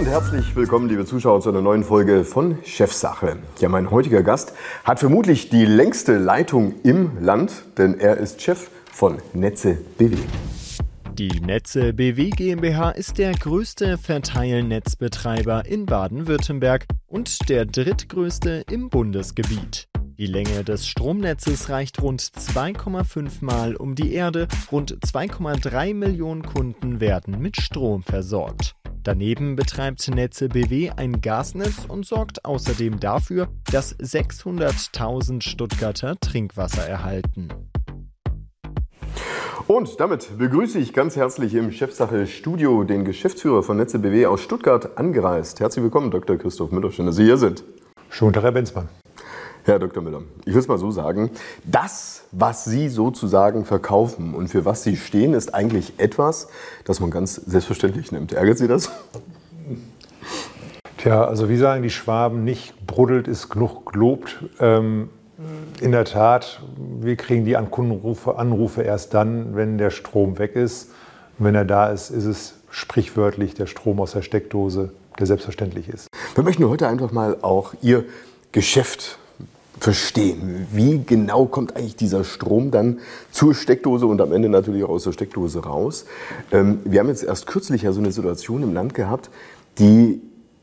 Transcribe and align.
und 0.00 0.06
herzlich 0.06 0.56
willkommen, 0.56 0.88
liebe 0.88 1.04
Zuschauer, 1.04 1.42
zu 1.42 1.50
einer 1.50 1.60
neuen 1.60 1.84
Folge 1.84 2.24
von 2.24 2.56
Chefsache. 2.64 3.36
Ja, 3.58 3.68
mein 3.68 3.90
heutiger 3.90 4.22
Gast 4.22 4.54
hat 4.82 4.98
vermutlich 4.98 5.50
die 5.50 5.66
längste 5.66 6.16
Leitung 6.16 6.74
im 6.82 7.10
Land, 7.20 7.64
denn 7.76 8.00
er 8.00 8.16
ist 8.16 8.40
Chef 8.40 8.70
von 8.90 9.18
Netze 9.34 9.76
BW. 9.98 10.16
Die 11.18 11.38
Netze 11.40 11.92
BW 11.92 12.30
GmbH 12.30 12.92
ist 12.92 13.18
der 13.18 13.32
größte 13.32 13.98
Verteilnetzbetreiber 13.98 15.66
in 15.66 15.84
Baden-Württemberg 15.84 16.86
und 17.06 17.50
der 17.50 17.66
drittgrößte 17.66 18.64
im 18.70 18.88
Bundesgebiet. 18.88 19.86
Die 20.16 20.26
Länge 20.26 20.64
des 20.64 20.86
Stromnetzes 20.86 21.68
reicht 21.68 22.00
rund 22.00 22.22
2,5 22.22 23.44
Mal 23.44 23.76
um 23.76 23.94
die 23.94 24.14
Erde. 24.14 24.48
Rund 24.72 24.96
2,3 25.04 25.92
Millionen 25.92 26.42
Kunden 26.42 27.00
werden 27.00 27.38
mit 27.38 27.60
Strom 27.60 28.02
versorgt. 28.02 28.76
Daneben 29.02 29.56
betreibt 29.56 30.06
Netze 30.08 30.48
BW 30.48 30.90
ein 30.94 31.22
Gasnetz 31.22 31.86
und 31.88 32.04
sorgt 32.04 32.44
außerdem 32.44 33.00
dafür, 33.00 33.48
dass 33.72 33.98
600.000 33.98 35.42
Stuttgarter 35.42 36.16
Trinkwasser 36.20 36.86
erhalten. 36.86 37.48
Und 39.66 40.00
damit 40.00 40.36
begrüße 40.36 40.78
ich 40.78 40.92
ganz 40.92 41.16
herzlich 41.16 41.54
im 41.54 41.72
Chefsache 41.72 42.26
Studio 42.26 42.84
den 42.84 43.06
Geschäftsführer 43.06 43.62
von 43.62 43.78
Netze 43.78 44.00
BW 44.00 44.26
aus 44.26 44.42
Stuttgart 44.42 44.98
angereist. 44.98 45.60
Herzlich 45.60 45.82
willkommen, 45.82 46.10
Dr. 46.10 46.36
Christoph 46.36 46.70
Müller. 46.70 46.90
Schön, 46.90 47.06
dass 47.06 47.16
Sie 47.16 47.24
hier 47.24 47.38
sind. 47.38 47.64
Schönen 48.10 48.34
Tag, 48.34 48.42
Herr 48.42 48.52
Benzmann. 48.52 48.88
Herr 49.64 49.78
Dr. 49.78 50.02
Müller, 50.02 50.22
ich 50.44 50.54
will 50.54 50.60
es 50.60 50.68
mal 50.68 50.78
so 50.78 50.90
sagen, 50.90 51.30
das, 51.64 52.22
was 52.32 52.64
Sie 52.64 52.88
sozusagen 52.88 53.64
verkaufen 53.64 54.34
und 54.34 54.48
für 54.48 54.64
was 54.64 54.82
Sie 54.82 54.96
stehen, 54.96 55.34
ist 55.34 55.54
eigentlich 55.54 55.94
etwas, 55.98 56.48
das 56.84 57.00
man 57.00 57.10
ganz 57.10 57.34
selbstverständlich 57.34 58.12
nimmt. 58.12 58.32
Ärgert 58.32 58.58
Sie 58.58 58.68
das? 58.68 58.90
Tja, 60.98 61.24
also 61.24 61.48
wie 61.48 61.56
sagen 61.56 61.82
die 61.82 61.90
Schwaben, 61.90 62.44
nicht 62.44 62.74
bruddelt 62.86 63.28
ist 63.28 63.48
genug 63.48 63.92
gelobt. 63.92 64.44
Ähm, 64.58 65.08
in 65.80 65.92
der 65.92 66.04
Tat, 66.04 66.60
wir 67.00 67.16
kriegen 67.16 67.44
die 67.44 67.56
Anrufe, 67.56 68.36
Anrufe 68.36 68.82
erst 68.82 69.14
dann, 69.14 69.56
wenn 69.56 69.78
der 69.78 69.90
Strom 69.90 70.38
weg 70.38 70.56
ist. 70.56 70.90
Und 71.38 71.46
wenn 71.46 71.54
er 71.54 71.64
da 71.64 71.88
ist, 71.88 72.10
ist 72.10 72.26
es 72.26 72.54
sprichwörtlich 72.70 73.54
der 73.54 73.66
Strom 73.66 74.00
aus 74.00 74.12
der 74.12 74.22
Steckdose, 74.22 74.92
der 75.18 75.26
selbstverständlich 75.26 75.88
ist. 75.88 76.08
Wir 76.34 76.44
möchten 76.44 76.68
heute 76.68 76.86
einfach 76.86 77.12
mal 77.12 77.38
auch 77.40 77.74
Ihr 77.80 78.04
Geschäft 78.52 79.18
verstehen. 79.80 80.66
Wie 80.72 81.02
genau 81.04 81.46
kommt 81.46 81.74
eigentlich 81.74 81.96
dieser 81.96 82.22
Strom 82.22 82.70
dann 82.70 83.00
zur 83.32 83.54
Steckdose 83.54 84.06
und 84.06 84.20
am 84.20 84.32
Ende 84.32 84.48
natürlich 84.48 84.84
auch 84.84 84.90
aus 84.90 85.04
der 85.04 85.12
Steckdose 85.12 85.64
raus? 85.64 86.04
Ähm, 86.52 86.80
wir 86.84 87.00
haben 87.00 87.08
jetzt 87.08 87.24
erst 87.24 87.46
kürzlich 87.46 87.82
ja 87.82 87.92
so 87.92 88.00
eine 88.00 88.12
Situation 88.12 88.62
im 88.62 88.74
Land 88.74 88.94
gehabt, 88.94 89.30
die 89.78 90.20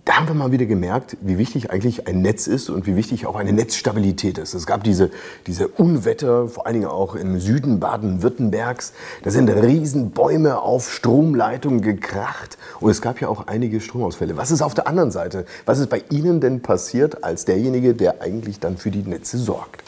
da 0.07 0.15
haben 0.15 0.27
wir 0.29 0.35
mal 0.35 0.53
wieder 0.53 0.65
gemerkt, 0.65 1.17
wie 1.19 1.37
wichtig 1.37 1.69
eigentlich 1.69 2.07
ein 2.07 2.21
Netz 2.21 2.47
ist 2.47 2.69
und 2.69 2.87
wie 2.87 2.95
wichtig 2.95 3.25
auch 3.25 3.35
eine 3.35 3.51
Netzstabilität 3.51 4.37
ist. 4.37 4.53
Es 4.53 4.65
gab 4.65 4.85
diese, 4.85 5.11
diese 5.47 5.67
Unwetter, 5.67 6.47
vor 6.47 6.65
allen 6.65 6.75
Dingen 6.75 6.87
auch 6.87 7.15
im 7.15 7.41
Süden 7.41 7.81
Baden-Württembergs. 7.81 8.93
Da 9.23 9.31
sind 9.31 9.49
riesen 9.49 10.11
Bäume 10.11 10.61
auf 10.61 10.93
Stromleitungen 10.93 11.81
gekracht 11.81 12.57
und 12.79 12.89
es 12.89 13.01
gab 13.01 13.19
ja 13.19 13.27
auch 13.27 13.47
einige 13.47 13.81
Stromausfälle. 13.81 14.37
Was 14.37 14.49
ist 14.49 14.61
auf 14.61 14.73
der 14.73 14.87
anderen 14.87 15.11
Seite? 15.11 15.45
Was 15.65 15.79
ist 15.79 15.89
bei 15.89 16.01
Ihnen 16.09 16.39
denn 16.39 16.61
passiert 16.61 17.25
als 17.25 17.43
derjenige, 17.43 17.93
der 17.93 18.21
eigentlich 18.21 18.61
dann 18.61 18.77
für 18.77 18.91
die 18.91 19.03
Netze 19.03 19.37
sorgt? 19.37 19.83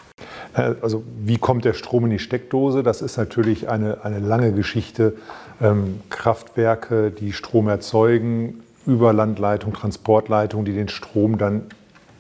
Äh, 0.54 0.76
also 0.82 1.02
wie 1.24 1.38
kommt 1.38 1.64
der 1.64 1.74
Strom 1.74 2.04
in 2.04 2.12
die 2.12 2.20
Steckdose? 2.20 2.84
Das 2.84 3.02
ist 3.02 3.16
natürlich 3.16 3.70
eine, 3.70 4.04
eine 4.04 4.20
lange 4.20 4.52
Geschichte. 4.52 5.14
Ähm, 5.62 6.02
Kraftwerke, 6.10 7.10
die 7.10 7.32
Strom 7.32 7.70
erzeugen, 7.70 8.64
Überlandleitung, 8.90 9.74
Transportleitung, 9.74 10.66
die 10.66 10.74
den 10.74 10.90
Strom 10.90 11.38
dann 11.38 11.64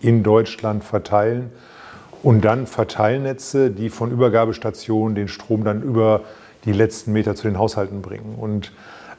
in 0.01 0.23
Deutschland 0.23 0.83
verteilen. 0.83 1.51
Und 2.21 2.43
dann 2.43 2.67
Verteilnetze, 2.67 3.71
die 3.71 3.89
von 3.89 4.11
Übergabestationen 4.11 5.15
den 5.15 5.27
Strom 5.27 5.63
dann 5.63 5.81
über 5.81 6.21
die 6.65 6.73
letzten 6.73 7.13
Meter 7.13 7.35
zu 7.35 7.47
den 7.47 7.57
Haushalten 7.57 8.01
bringen. 8.01 8.35
Und 8.39 8.71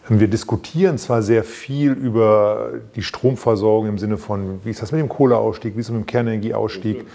ähm, 0.09 0.21
wir 0.21 0.29
diskutieren 0.29 0.99
zwar 0.99 1.23
sehr 1.23 1.45
viel 1.45 1.93
über 1.93 2.73
die 2.95 3.03
Stromversorgung 3.03 3.89
im 3.89 3.99
Sinne 3.99 4.19
von, 4.19 4.61
wie 4.65 4.71
ist 4.71 4.83
das 4.83 4.93
mit 4.93 5.01
dem 5.01 5.09
Kohleausstieg, 5.09 5.77
wie 5.77 5.81
ist 5.81 5.87
es 5.87 5.93
mit 5.93 6.03
dem 6.03 6.07
Kernenergieausstieg, 6.07 7.07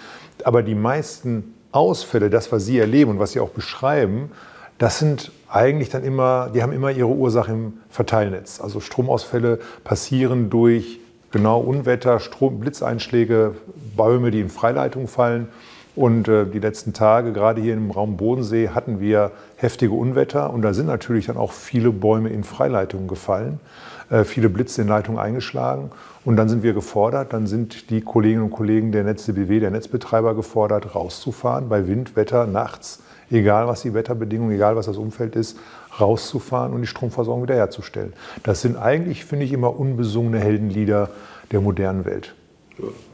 aber 0.43 0.63
die 0.63 0.75
meisten 0.75 1.53
Ausfälle, 1.71 2.29
das, 2.29 2.51
was 2.51 2.65
Sie 2.65 2.79
erleben 2.79 3.11
und 3.11 3.19
was 3.19 3.33
Sie 3.33 3.39
auch 3.39 3.49
beschreiben, 3.49 4.31
das 4.77 4.99
sind 4.99 5.31
eigentlich 5.49 5.89
dann 5.89 6.03
immer, 6.03 6.49
die 6.53 6.61
haben 6.61 6.73
immer 6.73 6.91
ihre 6.91 7.07
Ursache 7.07 7.51
im 7.51 7.73
Verteilnetz. 7.89 8.59
Also 8.59 8.79
Stromausfälle 8.79 9.59
passieren 9.83 10.49
durch 10.49 10.99
genau 11.31 11.59
Unwetter, 11.59 12.19
Strom, 12.19 12.59
Blitzeinschläge, 12.59 13.55
Bäume, 13.95 14.31
die 14.31 14.41
in 14.41 14.49
Freileitung 14.49 15.07
fallen. 15.07 15.47
Und 15.95 16.27
äh, 16.27 16.45
die 16.45 16.59
letzten 16.59 16.91
Tage, 16.91 17.31
gerade 17.31 17.61
hier 17.61 17.73
im 17.73 17.89
Raum 17.89 18.17
Bodensee, 18.17 18.69
hatten 18.69 18.99
wir 18.99 19.31
heftige 19.55 19.93
Unwetter. 19.93 20.51
Und 20.51 20.61
da 20.61 20.73
sind 20.73 20.87
natürlich 20.87 21.27
dann 21.27 21.37
auch 21.37 21.53
viele 21.53 21.91
Bäume 21.91 22.29
in 22.29 22.43
Freileitungen 22.43 23.07
gefallen, 23.07 23.61
äh, 24.09 24.25
viele 24.25 24.49
Blitze 24.49 24.81
in 24.81 24.89
Leitungen 24.89 25.19
eingeschlagen. 25.19 25.91
Und 26.25 26.35
dann 26.35 26.49
sind 26.49 26.63
wir 26.63 26.73
gefordert, 26.73 27.31
dann 27.31 27.47
sind 27.47 27.89
die 27.91 28.01
Kolleginnen 28.01 28.43
und 28.43 28.51
Kollegen 28.51 28.91
der 28.91 29.05
Netze 29.05 29.31
BW, 29.31 29.61
der 29.61 29.71
Netzbetreiber 29.71 30.35
gefordert, 30.35 30.95
rauszufahren 30.95 31.69
bei 31.69 31.87
Wind, 31.87 32.17
Wetter, 32.17 32.45
nachts 32.45 32.99
egal 33.29 33.67
was 33.67 33.81
die 33.81 33.93
Wetterbedingungen, 33.93 34.55
egal 34.55 34.75
was 34.75 34.85
das 34.85 34.97
Umfeld 34.97 35.35
ist, 35.35 35.57
rauszufahren 35.99 36.73
und 36.73 36.81
die 36.81 36.87
Stromversorgung 36.87 37.43
wiederherzustellen. 37.43 38.13
Das 38.43 38.61
sind 38.61 38.77
eigentlich, 38.77 39.25
finde 39.25 39.45
ich, 39.45 39.53
immer 39.53 39.79
unbesungene 39.79 40.39
Heldenlieder 40.39 41.09
der 41.51 41.61
modernen 41.61 42.05
Welt. 42.05 42.35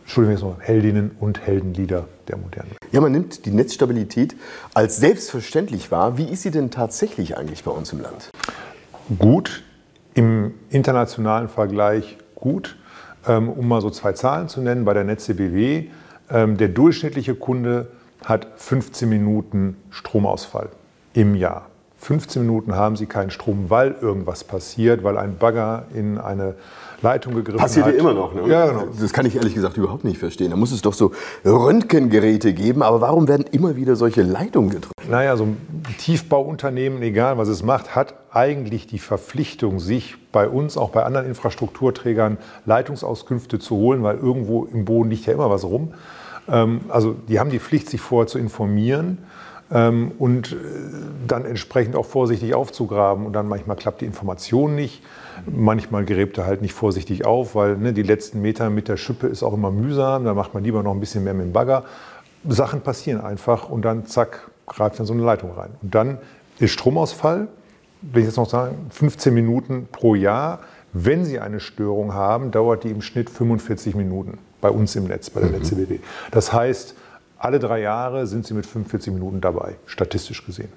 Entschuldigung, 0.04 0.56
Heldinnen 0.60 1.12
und 1.20 1.46
Heldenlieder 1.46 2.08
der 2.28 2.38
modernen 2.38 2.72
Welt. 2.72 2.80
Ja, 2.92 3.00
man 3.00 3.12
nimmt 3.12 3.46
die 3.46 3.52
Netzstabilität 3.52 4.36
als 4.74 4.98
selbstverständlich 4.98 5.92
wahr. 5.92 6.18
Wie 6.18 6.26
ist 6.26 6.42
sie 6.42 6.52
denn 6.52 6.72
tatsächlich 6.72 7.38
eigentlich 7.38 7.64
bei 7.64 7.72
uns 7.72 7.94
im 7.94 8.02
Land? 8.02 8.32
Gut, 9.20 9.64
im 10.14 10.54
internationalen 10.70 11.48
Vergleich 11.48 12.18
gut. 12.36 12.78
Ähm, 13.28 13.50
um 13.50 13.68
mal 13.68 13.82
so 13.82 13.92
zwei 13.92 14.14
Zahlen 14.14 14.48
zu 14.48 14.62
nennen, 14.62 14.84
bei 14.84 14.96
der 14.96 15.04
Netze 15.04 15.36
BW, 15.36 15.90
ähm, 16.32 16.58
der 16.58 16.70
durchschnittliche 16.70 17.36
Kunde 17.36 17.88
hat 18.26 18.48
15 18.56 19.08
Minuten 19.10 19.78
Stromausfall 19.90 20.70
im 21.14 21.36
Jahr. 21.36 21.68
15 22.02 22.42
Minuten 22.42 22.76
haben 22.76 22.96
sie 22.96 23.06
keinen 23.06 23.30
Strom, 23.30 23.70
weil 23.70 23.96
irgendwas 24.02 24.44
passiert, 24.44 25.04
weil 25.04 25.18
ein 25.18 25.38
Bagger 25.38 25.86
in 25.94 26.18
eine 26.18 26.56
Leitung 27.04 27.36
gegriffen 27.36 27.60
Passiert 27.60 27.86
hat. 27.86 27.94
Passiert 27.94 28.04
ja 28.04 28.12
immer 28.12 28.20
noch, 28.20 28.34
ne? 28.34 28.48
Ja, 28.52 28.68
genau. 28.68 28.88
Das 29.00 29.14
kann 29.14 29.28
ich 29.28 29.36
ehrlich 29.36 29.54
gesagt 29.54 29.78
überhaupt 29.78 30.04
nicht 30.04 30.18
verstehen. 30.18 30.50
Da 30.50 30.58
muss 30.58 30.72
es 30.72 30.82
doch 30.82 30.94
so 30.94 31.12
Röntgengeräte 31.46 32.54
geben, 32.54 32.82
aber 32.82 33.02
warum 33.02 33.28
werden 33.28 33.46
immer 33.52 33.76
wieder 33.76 33.96
solche 33.96 34.24
Leitungen 34.24 34.72
getroffen? 34.72 34.94
Naja, 35.10 35.38
so 35.38 35.44
ein 35.44 35.58
Tiefbauunternehmen, 36.00 37.04
egal 37.04 37.38
was 37.38 37.50
es 37.50 37.62
macht, 37.62 37.96
hat 37.96 38.16
eigentlich 38.32 38.88
die 38.88 39.00
Verpflichtung, 39.00 39.80
sich 39.80 40.16
bei 40.32 40.48
uns, 40.48 40.78
auch 40.78 40.90
bei 40.90 41.04
anderen 41.04 41.28
Infrastrukturträgern, 41.28 42.38
Leitungsauskünfte 42.66 43.60
zu 43.60 43.76
holen, 43.76 44.02
weil 44.02 44.18
irgendwo 44.18 44.66
im 44.66 44.86
Boden 44.86 45.12
liegt 45.12 45.28
ja 45.28 45.34
immer 45.34 45.52
was 45.52 45.64
rum. 45.64 45.94
Ähm, 46.52 46.82
also 46.90 47.16
die 47.28 47.40
haben 47.40 47.50
die 47.50 47.60
Pflicht, 47.60 47.90
sich 47.90 48.02
vorher 48.02 48.28
zu 48.28 48.38
informieren 48.38 49.20
ähm, 49.72 50.12
und 50.20 50.52
äh, 50.52 50.56
dann 51.28 51.46
entsprechend 51.46 51.96
auch 51.96 52.06
vorsichtig 52.06 52.54
aufzugraben. 52.54 53.26
Und 53.26 53.34
dann 53.34 53.48
manchmal 53.48 53.78
klappt 53.78 54.02
die 54.02 54.06
Information 54.06 54.76
nicht. 54.76 55.02
Manchmal 55.46 56.06
gräbt 56.06 56.38
er 56.38 56.46
halt 56.46 56.62
nicht 56.62 56.74
vorsichtig 56.74 57.26
auf, 57.26 57.56
weil 57.56 57.78
ne, 57.78 57.94
die 57.94 58.04
letzten 58.04 58.42
Meter 58.42 58.70
mit 58.70 58.88
der 58.88 58.98
Schippe 58.98 59.28
ist 59.28 59.44
auch 59.44 59.54
immer 59.54 59.72
mühsam. 59.72 60.26
Da 60.26 60.34
macht 60.34 60.54
man 60.54 60.64
lieber 60.64 60.84
noch 60.84 60.92
ein 60.92 61.00
bisschen 61.00 61.24
mehr 61.24 61.34
mit 61.34 61.46
dem 61.46 61.54
Bagger. 61.54 61.86
Sachen 62.48 62.82
passieren 62.82 63.22
einfach 63.22 63.70
und 63.70 63.84
dann 63.84 64.06
zack, 64.06 64.50
greift 64.68 65.00
dann 65.00 65.06
so 65.06 65.14
eine 65.14 65.24
Leitung 65.24 65.52
rein. 65.52 65.72
Und 65.82 65.96
dann 65.96 66.18
ist 66.60 66.72
Stromausfall, 66.72 67.48
will 68.02 68.22
ich 68.22 68.28
jetzt 68.28 68.38
noch 68.38 68.50
sagen, 68.50 68.88
15 68.90 69.34
Minuten 69.34 69.88
pro 69.92 70.16
Jahr. 70.16 70.60
Wenn 70.94 71.24
Sie 71.24 71.40
eine 71.40 71.60
Störung 71.60 72.14
haben, 72.14 72.52
dauert 72.52 72.84
die 72.84 72.90
im 72.90 73.02
Schnitt 73.02 73.30
45 73.30 73.96
Minuten 73.96 74.40
bei 74.62 74.70
uns 74.70 74.96
im 74.96 75.06
Netz, 75.06 75.30
bei 75.30 75.42
der 75.42 75.50
mhm. 75.50 75.58
Netze 75.58 75.76
BW. 75.76 76.00
Das 76.32 76.54
heißt, 76.54 76.96
alle 77.38 77.60
drei 77.60 77.82
Jahre 77.82 78.28
sind 78.28 78.46
Sie 78.46 78.54
mit 78.54 78.66
45 78.66 79.12
Minuten 79.14 79.42
dabei, 79.42 79.76
statistisch 79.86 80.46
gesehen. 80.46 80.70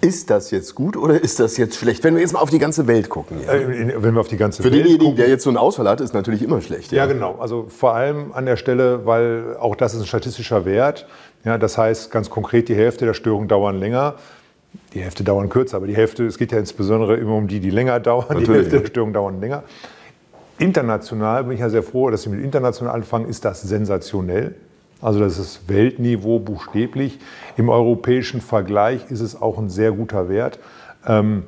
Ist 0.00 0.30
das 0.30 0.52
jetzt 0.52 0.76
gut 0.76 0.96
oder 0.96 1.20
ist 1.20 1.40
das 1.40 1.56
jetzt 1.56 1.76
schlecht? 1.76 2.04
Wenn 2.04 2.14
wir 2.14 2.22
jetzt 2.22 2.32
mal 2.32 2.38
auf 2.38 2.50
die 2.50 2.60
ganze 2.60 2.86
Welt 2.86 3.08
gucken. 3.08 3.38
Ja. 3.44 3.52
Äh, 3.52 3.94
wenn 4.00 4.14
wir 4.14 4.20
auf 4.20 4.28
die 4.28 4.36
ganze 4.36 4.62
Für 4.62 4.70
Welt 4.70 4.84
denjenigen, 4.84 5.00
gucken, 5.00 5.16
der 5.16 5.28
jetzt 5.28 5.42
so 5.42 5.50
einen 5.50 5.56
Ausfall 5.56 5.88
hat, 5.88 6.00
ist 6.00 6.14
natürlich 6.14 6.40
immer 6.42 6.60
schlecht. 6.60 6.92
Ja. 6.92 6.98
ja, 6.98 7.12
genau. 7.12 7.36
Also 7.40 7.66
vor 7.68 7.94
allem 7.94 8.32
an 8.32 8.46
der 8.46 8.56
Stelle, 8.56 9.06
weil 9.06 9.56
auch 9.58 9.74
das 9.74 9.94
ist 9.94 10.00
ein 10.00 10.06
statistischer 10.06 10.64
Wert. 10.64 11.06
Ja, 11.44 11.58
das 11.58 11.76
heißt 11.76 12.12
ganz 12.12 12.30
konkret, 12.30 12.68
die 12.68 12.76
Hälfte 12.76 13.06
der 13.06 13.14
Störungen 13.14 13.48
dauern 13.48 13.78
länger. 13.78 14.14
Die 14.94 15.00
Hälfte 15.00 15.24
dauern 15.24 15.48
kürzer, 15.48 15.78
aber 15.78 15.86
die 15.86 15.96
Hälfte, 15.96 16.26
es 16.26 16.38
geht 16.38 16.52
ja 16.52 16.58
insbesondere 16.58 17.16
immer 17.16 17.34
um 17.34 17.48
die, 17.48 17.58
die 17.58 17.70
länger 17.70 17.98
dauern. 17.98 18.26
Natürlich, 18.28 18.46
die 18.46 18.52
Hälfte 18.52 18.76
ja. 18.76 18.80
der 18.82 18.88
Störungen 18.88 19.14
dauern 19.14 19.40
länger. 19.40 19.64
International 20.58 21.44
bin 21.44 21.52
ich 21.52 21.60
ja 21.60 21.70
sehr 21.70 21.82
froh, 21.82 22.10
dass 22.10 22.22
Sie 22.22 22.30
mit 22.30 22.42
international 22.42 22.94
anfangen, 22.94 23.28
ist 23.28 23.44
das 23.44 23.62
sensationell. 23.62 24.54
Also 25.00 25.20
das 25.20 25.38
ist 25.38 25.68
Weltniveau 25.68 26.40
buchstäblich. 26.40 27.20
Im 27.56 27.68
europäischen 27.68 28.40
Vergleich 28.40 29.10
ist 29.10 29.20
es 29.20 29.40
auch 29.40 29.58
ein 29.58 29.70
sehr 29.70 29.92
guter 29.92 30.28
Wert. 30.28 30.58
Ähm, 31.06 31.44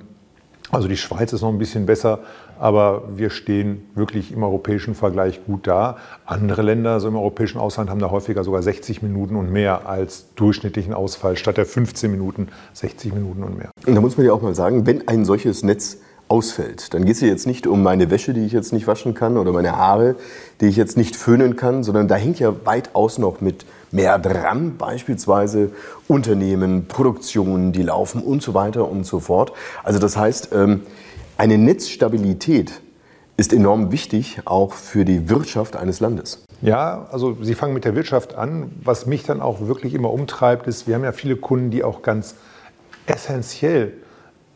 Also 0.72 0.86
die 0.86 0.96
Schweiz 0.96 1.32
ist 1.32 1.42
noch 1.42 1.48
ein 1.48 1.58
bisschen 1.58 1.84
besser, 1.84 2.20
aber 2.60 3.02
wir 3.16 3.30
stehen 3.30 3.88
wirklich 3.96 4.30
im 4.30 4.44
europäischen 4.44 4.94
Vergleich 4.94 5.44
gut 5.44 5.66
da. 5.66 5.96
Andere 6.26 6.62
Länder, 6.62 7.00
so 7.00 7.08
im 7.08 7.16
europäischen 7.16 7.58
Ausland, 7.58 7.90
haben 7.90 7.98
da 7.98 8.12
häufiger 8.12 8.44
sogar 8.44 8.62
60 8.62 9.02
Minuten 9.02 9.34
und 9.34 9.50
mehr 9.50 9.88
als 9.88 10.32
durchschnittlichen 10.36 10.94
Ausfall, 10.94 11.36
statt 11.36 11.56
der 11.56 11.66
15 11.66 12.08
Minuten 12.08 12.50
60 12.74 13.12
Minuten 13.14 13.42
und 13.42 13.58
mehr. 13.58 13.70
Und 13.84 13.96
da 13.96 14.00
muss 14.00 14.16
man 14.16 14.26
ja 14.26 14.32
auch 14.32 14.42
mal 14.42 14.54
sagen, 14.54 14.86
wenn 14.86 15.08
ein 15.08 15.24
solches 15.24 15.64
Netz 15.64 15.98
ausfällt, 16.30 16.94
dann 16.94 17.04
geht 17.04 17.16
es 17.16 17.20
ja 17.20 17.26
jetzt 17.26 17.46
nicht 17.46 17.66
um 17.66 17.82
meine 17.82 18.10
Wäsche, 18.10 18.32
die 18.32 18.46
ich 18.46 18.52
jetzt 18.52 18.72
nicht 18.72 18.86
waschen 18.86 19.14
kann 19.14 19.36
oder 19.36 19.52
meine 19.52 19.76
Haare, 19.76 20.14
die 20.60 20.66
ich 20.66 20.76
jetzt 20.76 20.96
nicht 20.96 21.16
föhnen 21.16 21.56
kann, 21.56 21.82
sondern 21.82 22.06
da 22.06 22.14
hängt 22.14 22.38
ja 22.38 22.54
weitaus 22.64 23.18
noch 23.18 23.40
mit 23.40 23.66
mehr 23.90 24.16
dran, 24.20 24.76
beispielsweise 24.76 25.72
Unternehmen, 26.06 26.86
Produktionen, 26.86 27.72
die 27.72 27.82
laufen 27.82 28.22
und 28.22 28.42
so 28.42 28.54
weiter 28.54 28.88
und 28.88 29.04
so 29.04 29.18
fort. 29.18 29.52
Also 29.82 29.98
das 29.98 30.16
heißt, 30.16 30.50
ähm, 30.52 30.82
eine 31.36 31.58
Netzstabilität 31.58 32.80
ist 33.36 33.52
enorm 33.52 33.90
wichtig, 33.90 34.40
auch 34.44 34.74
für 34.74 35.04
die 35.04 35.28
Wirtschaft 35.28 35.74
eines 35.74 35.98
Landes. 35.98 36.44
Ja, 36.62 37.08
also 37.10 37.38
Sie 37.42 37.54
fangen 37.54 37.74
mit 37.74 37.84
der 37.84 37.96
Wirtschaft 37.96 38.36
an. 38.36 38.70
Was 38.84 39.06
mich 39.06 39.24
dann 39.24 39.40
auch 39.40 39.66
wirklich 39.66 39.94
immer 39.94 40.12
umtreibt, 40.12 40.68
ist, 40.68 40.86
wir 40.86 40.94
haben 40.94 41.04
ja 41.04 41.12
viele 41.12 41.36
Kunden, 41.36 41.70
die 41.70 41.82
auch 41.82 42.02
ganz 42.02 42.36
essentiell 43.06 43.94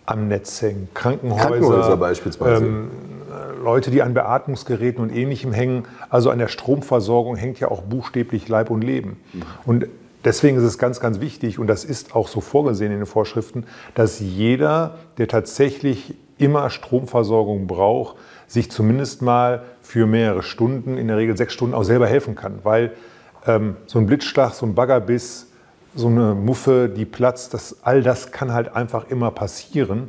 am 0.07 0.29
Netz 0.29 0.61
hängen. 0.63 0.89
Krankenhäuser, 0.95 1.49
Krankenhäuser 1.49 1.97
beispielsweise. 1.97 2.65
Ähm, 2.65 2.91
Leute, 3.63 3.91
die 3.91 4.03
an 4.03 4.15
Beatmungsgeräten 4.15 5.03
und 5.03 5.11
Ähnlichem 5.11 5.53
hängen. 5.53 5.85
Also 6.11 6.31
an 6.31 6.39
der 6.39 6.49
Stromversorgung 6.49 7.37
hängt 7.37 7.59
ja 7.61 7.69
auch 7.69 7.83
buchstäblich 7.83 8.49
Leib 8.49 8.71
und 8.71 8.83
Leben. 8.83 9.17
Mhm. 9.33 9.43
Und 9.65 9.87
deswegen 10.25 10.57
ist 10.59 10.65
es 10.65 10.79
ganz, 10.79 11.01
ganz 11.01 11.21
wichtig, 11.21 11.59
und 11.59 11.67
das 11.67 11.85
ist 11.85 12.15
auch 12.15 12.29
so 12.29 12.41
vorgesehen 12.41 12.93
in 12.93 12.99
den 12.99 13.07
Vorschriften, 13.07 13.65
dass 13.95 14.21
jeder, 14.21 14.97
der 15.19 15.29
tatsächlich 15.29 16.15
immer 16.39 16.69
Stromversorgung 16.71 17.67
braucht, 17.67 18.17
sich 18.47 18.71
zumindest 18.71 19.23
mal 19.23 19.63
für 19.81 20.07
mehrere 20.07 20.43
Stunden, 20.43 20.99
in 20.99 21.09
der 21.09 21.17
Regel 21.17 21.37
sechs 21.37 21.55
Stunden, 21.55 21.75
auch 21.75 21.85
selber 21.85 22.07
helfen 22.07 22.35
kann. 22.35 22.59
Weil 22.63 22.93
ähm, 23.47 23.77
so 23.87 23.99
ein 23.99 24.07
Blitzschlag, 24.07 24.55
so 24.55 24.67
ein 24.67 24.75
Baggerbiss, 24.75 25.49
so 25.95 26.09
eine 26.09 26.35
Muffe, 26.35 26.89
die 26.89 27.05
platzt, 27.05 27.55
das, 27.55 27.77
all 27.83 28.03
das 28.03 28.33
kann 28.33 28.53
halt 28.53 28.75
einfach 28.75 29.09
immer 29.09 29.31
passieren. 29.31 30.09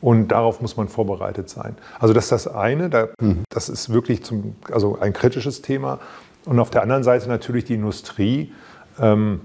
Und 0.00 0.28
darauf 0.28 0.60
muss 0.60 0.76
man 0.76 0.88
vorbereitet 0.88 1.48
sein. 1.48 1.76
Also 1.98 2.12
das 2.14 2.24
ist 2.24 2.32
das 2.32 2.48
eine, 2.48 2.90
da, 2.90 3.08
mhm. 3.20 3.44
das 3.48 3.68
ist 3.68 3.92
wirklich 3.92 4.22
zum, 4.22 4.54
also 4.70 4.98
ein 5.00 5.12
kritisches 5.12 5.62
Thema. 5.62 5.98
Und 6.44 6.60
auf 6.60 6.70
der 6.70 6.82
anderen 6.82 7.02
Seite 7.02 7.28
natürlich 7.28 7.64
die 7.64 7.74
Industrie. 7.74 8.52
Ähm, 9.00 9.40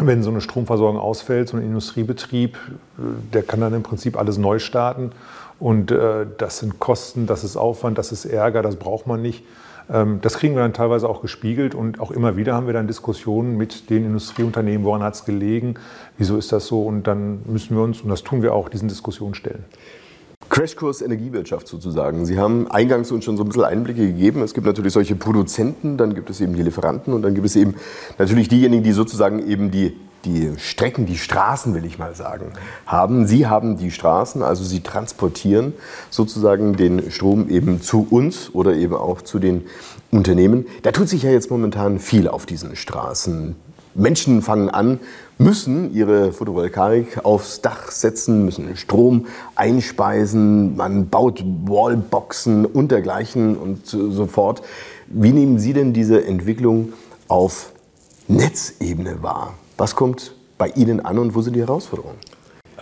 wenn 0.00 0.22
so 0.22 0.30
eine 0.30 0.40
Stromversorgung 0.40 1.00
ausfällt, 1.00 1.48
so 1.48 1.56
ein 1.56 1.62
Industriebetrieb, 1.62 2.56
äh, 2.56 3.02
der 3.32 3.42
kann 3.42 3.60
dann 3.60 3.74
im 3.74 3.82
Prinzip 3.82 4.16
alles 4.16 4.38
neu 4.38 4.58
starten. 4.58 5.12
Und 5.58 5.90
äh, 5.90 6.26
das 6.38 6.58
sind 6.58 6.78
Kosten, 6.78 7.26
das 7.26 7.42
ist 7.42 7.56
Aufwand, 7.56 7.98
das 7.98 8.12
ist 8.12 8.24
Ärger, 8.24 8.62
das 8.62 8.76
braucht 8.76 9.06
man 9.06 9.22
nicht. 9.22 9.44
Ähm, 9.90 10.20
das 10.20 10.38
kriegen 10.38 10.54
wir 10.54 10.62
dann 10.62 10.72
teilweise 10.72 11.08
auch 11.08 11.22
gespiegelt 11.22 11.74
und 11.74 12.00
auch 12.00 12.10
immer 12.10 12.36
wieder 12.36 12.54
haben 12.54 12.66
wir 12.66 12.74
dann 12.74 12.86
Diskussionen 12.86 13.56
mit 13.56 13.90
den 13.90 14.04
Industrieunternehmen, 14.04 14.84
woran 14.84 15.02
hat 15.02 15.14
es 15.14 15.24
gelegen, 15.24 15.74
wieso 16.16 16.36
ist 16.36 16.52
das 16.52 16.66
so 16.66 16.82
und 16.82 17.06
dann 17.06 17.42
müssen 17.46 17.76
wir 17.76 17.82
uns, 17.82 18.02
und 18.02 18.08
das 18.08 18.22
tun 18.22 18.42
wir 18.42 18.54
auch, 18.54 18.68
diesen 18.68 18.88
Diskussionen 18.88 19.34
stellen. 19.34 19.64
Crashkurs 20.50 21.02
Energiewirtschaft 21.02 21.68
sozusagen. 21.68 22.24
Sie 22.24 22.38
haben 22.38 22.70
eingangs 22.70 23.10
uns 23.12 23.24
schon 23.24 23.36
so 23.36 23.42
ein 23.44 23.48
bisschen 23.48 23.64
Einblicke 23.64 24.06
gegeben. 24.06 24.40
Es 24.42 24.54
gibt 24.54 24.66
natürlich 24.66 24.94
solche 24.94 25.14
Produzenten, 25.14 25.98
dann 25.98 26.14
gibt 26.14 26.30
es 26.30 26.40
eben 26.40 26.54
die 26.54 26.62
Lieferanten 26.62 27.12
und 27.12 27.22
dann 27.22 27.34
gibt 27.34 27.46
es 27.46 27.54
eben 27.54 27.74
natürlich 28.18 28.48
diejenigen, 28.48 28.82
die 28.82 28.92
sozusagen 28.92 29.46
eben 29.46 29.70
die 29.70 29.94
die 30.24 30.52
Strecken, 30.58 31.06
die 31.06 31.18
Straßen, 31.18 31.74
will 31.74 31.84
ich 31.84 31.98
mal 31.98 32.14
sagen, 32.14 32.52
haben. 32.86 33.26
Sie 33.26 33.46
haben 33.46 33.76
die 33.76 33.90
Straßen, 33.90 34.42
also 34.42 34.64
Sie 34.64 34.80
transportieren 34.80 35.74
sozusagen 36.10 36.76
den 36.76 37.10
Strom 37.10 37.48
eben 37.48 37.80
zu 37.80 38.06
uns 38.10 38.54
oder 38.54 38.74
eben 38.74 38.94
auch 38.94 39.22
zu 39.22 39.38
den 39.38 39.66
Unternehmen. 40.10 40.66
Da 40.82 40.92
tut 40.92 41.08
sich 41.08 41.22
ja 41.22 41.30
jetzt 41.30 41.50
momentan 41.50 41.98
viel 41.98 42.28
auf 42.28 42.46
diesen 42.46 42.76
Straßen. 42.76 43.56
Menschen 43.94 44.42
fangen 44.42 44.68
an, 44.68 45.00
müssen 45.38 45.92
ihre 45.94 46.32
Photovoltaik 46.32 47.24
aufs 47.24 47.60
Dach 47.62 47.90
setzen, 47.90 48.44
müssen 48.44 48.76
Strom 48.76 49.26
einspeisen, 49.54 50.76
man 50.76 51.08
baut 51.08 51.44
Wallboxen 51.44 52.64
und 52.64 52.90
dergleichen 52.90 53.56
und 53.56 53.86
so 53.86 54.26
fort. 54.26 54.62
Wie 55.06 55.32
nehmen 55.32 55.58
Sie 55.58 55.72
denn 55.72 55.92
diese 55.92 56.24
Entwicklung 56.24 56.92
auf 57.28 57.72
Netzebene 58.28 59.22
wahr? 59.22 59.54
Was 59.78 59.94
kommt 59.94 60.32
bei 60.58 60.70
Ihnen 60.70 60.98
an 60.98 61.20
und 61.20 61.36
wo 61.36 61.40
sind 61.40 61.54
die 61.54 61.60
Herausforderungen? 61.60 62.18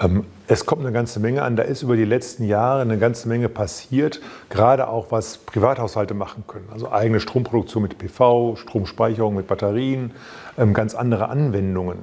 Ähm, 0.00 0.24
es 0.48 0.64
kommt 0.64 0.80
eine 0.80 0.92
ganze 0.92 1.20
Menge 1.20 1.42
an. 1.42 1.54
Da 1.54 1.62
ist 1.62 1.82
über 1.82 1.94
die 1.94 2.06
letzten 2.06 2.44
Jahre 2.44 2.80
eine 2.80 2.96
ganze 2.96 3.28
Menge 3.28 3.50
passiert, 3.50 4.22
gerade 4.48 4.88
auch 4.88 5.08
was 5.10 5.36
Privathaushalte 5.36 6.14
machen 6.14 6.44
können. 6.46 6.70
Also 6.72 6.90
eigene 6.90 7.20
Stromproduktion 7.20 7.82
mit 7.82 7.98
PV, 7.98 8.56
Stromspeicherung 8.56 9.34
mit 9.34 9.46
Batterien, 9.46 10.12
ähm, 10.56 10.72
ganz 10.72 10.94
andere 10.94 11.28
Anwendungen. 11.28 11.98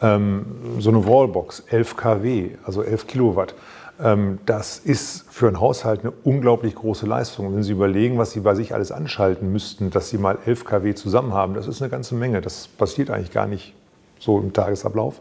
Ähm, 0.00 0.46
so 0.78 0.90
eine 0.90 1.04
Wallbox, 1.04 1.64
11 1.68 1.96
kW, 1.96 2.50
also 2.64 2.82
11 2.82 3.06
Kilowatt. 3.08 3.54
Das 4.46 4.78
ist 4.78 5.24
für 5.28 5.48
einen 5.48 5.58
Haushalt 5.58 6.02
eine 6.02 6.12
unglaublich 6.22 6.76
große 6.76 7.04
Leistung. 7.04 7.52
Wenn 7.52 7.64
Sie 7.64 7.72
überlegen, 7.72 8.16
was 8.16 8.30
Sie 8.30 8.38
bei 8.38 8.54
sich 8.54 8.72
alles 8.72 8.92
anschalten 8.92 9.50
müssten, 9.50 9.90
dass 9.90 10.08
Sie 10.08 10.18
mal 10.18 10.38
11 10.46 10.64
kW 10.64 10.94
zusammen 10.94 11.34
haben, 11.34 11.54
das 11.54 11.66
ist 11.66 11.82
eine 11.82 11.90
ganze 11.90 12.14
Menge. 12.14 12.40
Das 12.40 12.68
passiert 12.68 13.10
eigentlich 13.10 13.32
gar 13.32 13.48
nicht 13.48 13.74
so 14.18 14.38
im 14.38 14.52
Tagesablauf. 14.52 15.20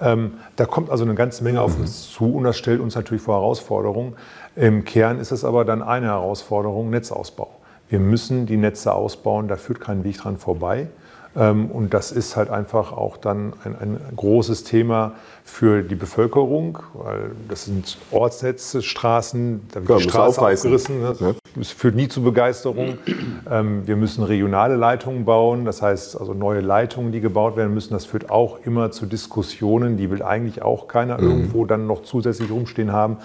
Ähm, 0.00 0.34
da 0.56 0.66
kommt 0.66 0.90
also 0.90 1.04
eine 1.04 1.14
ganze 1.14 1.42
Menge 1.42 1.60
auf 1.60 1.78
uns 1.78 2.10
zu 2.10 2.34
und 2.34 2.44
das 2.44 2.56
stellt 2.56 2.80
uns 2.80 2.94
natürlich 2.94 3.22
vor 3.22 3.36
Herausforderungen. 3.36 4.14
Im 4.54 4.84
Kern 4.84 5.18
ist 5.18 5.32
es 5.32 5.44
aber 5.44 5.64
dann 5.64 5.82
eine 5.82 6.06
Herausforderung, 6.06 6.90
Netzausbau. 6.90 7.50
Wir 7.88 8.00
müssen 8.00 8.46
die 8.46 8.56
Netze 8.56 8.92
ausbauen, 8.92 9.48
da 9.48 9.56
führt 9.56 9.80
kein 9.80 10.04
Weg 10.04 10.18
dran 10.18 10.36
vorbei. 10.36 10.88
Ähm, 11.36 11.66
und 11.70 11.92
das 11.92 12.12
ist 12.12 12.36
halt 12.36 12.50
einfach 12.50 12.92
auch 12.92 13.16
dann 13.16 13.52
ein, 13.64 13.76
ein, 13.78 14.00
großes 14.16 14.64
Thema 14.64 15.12
für 15.44 15.82
die 15.82 15.94
Bevölkerung, 15.94 16.78
weil 16.94 17.32
das 17.48 17.66
sind 17.66 17.98
Ortsnetze, 18.10 18.82
Straßen, 18.82 19.60
da 19.72 19.80
wird 19.80 19.88
ja, 19.90 19.96
die 19.96 20.02
Straße 20.04 20.40
aufgerissen. 20.40 21.00
Ne? 21.02 21.14
Ja. 21.20 21.34
Es 21.60 21.70
führt 21.70 21.94
nie 21.94 22.08
zu 22.08 22.22
Begeisterung. 22.22 22.98
Ähm, 23.50 23.86
wir 23.86 23.96
müssen 23.96 24.24
regionale 24.24 24.76
Leitungen 24.76 25.24
bauen, 25.24 25.64
das 25.64 25.82
heißt 25.82 26.18
also 26.18 26.34
neue 26.34 26.60
Leitungen, 26.60 27.12
die 27.12 27.20
gebaut 27.20 27.56
werden 27.56 27.72
müssen. 27.74 27.92
Das 27.92 28.06
führt 28.06 28.30
auch 28.30 28.58
immer 28.64 28.90
zu 28.90 29.06
Diskussionen, 29.06 29.96
die 29.96 30.10
will 30.10 30.22
eigentlich 30.22 30.62
auch 30.62 30.88
keiner 30.88 31.20
mhm. 31.20 31.30
irgendwo 31.30 31.64
dann 31.64 31.86
noch 31.86 32.02
zusätzlich 32.02 32.50
rumstehen 32.50 32.92
haben. 32.92 33.18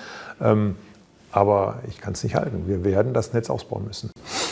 Aber 1.32 1.80
ich 1.88 2.00
kann 2.00 2.14
es 2.14 2.24
nicht 2.24 2.36
halten. 2.36 2.64
Wir 2.68 2.84
werden 2.84 3.14
das 3.14 3.34
Netz 3.34 3.50
ausbauen 3.50 3.86
müssen. 3.86 4.12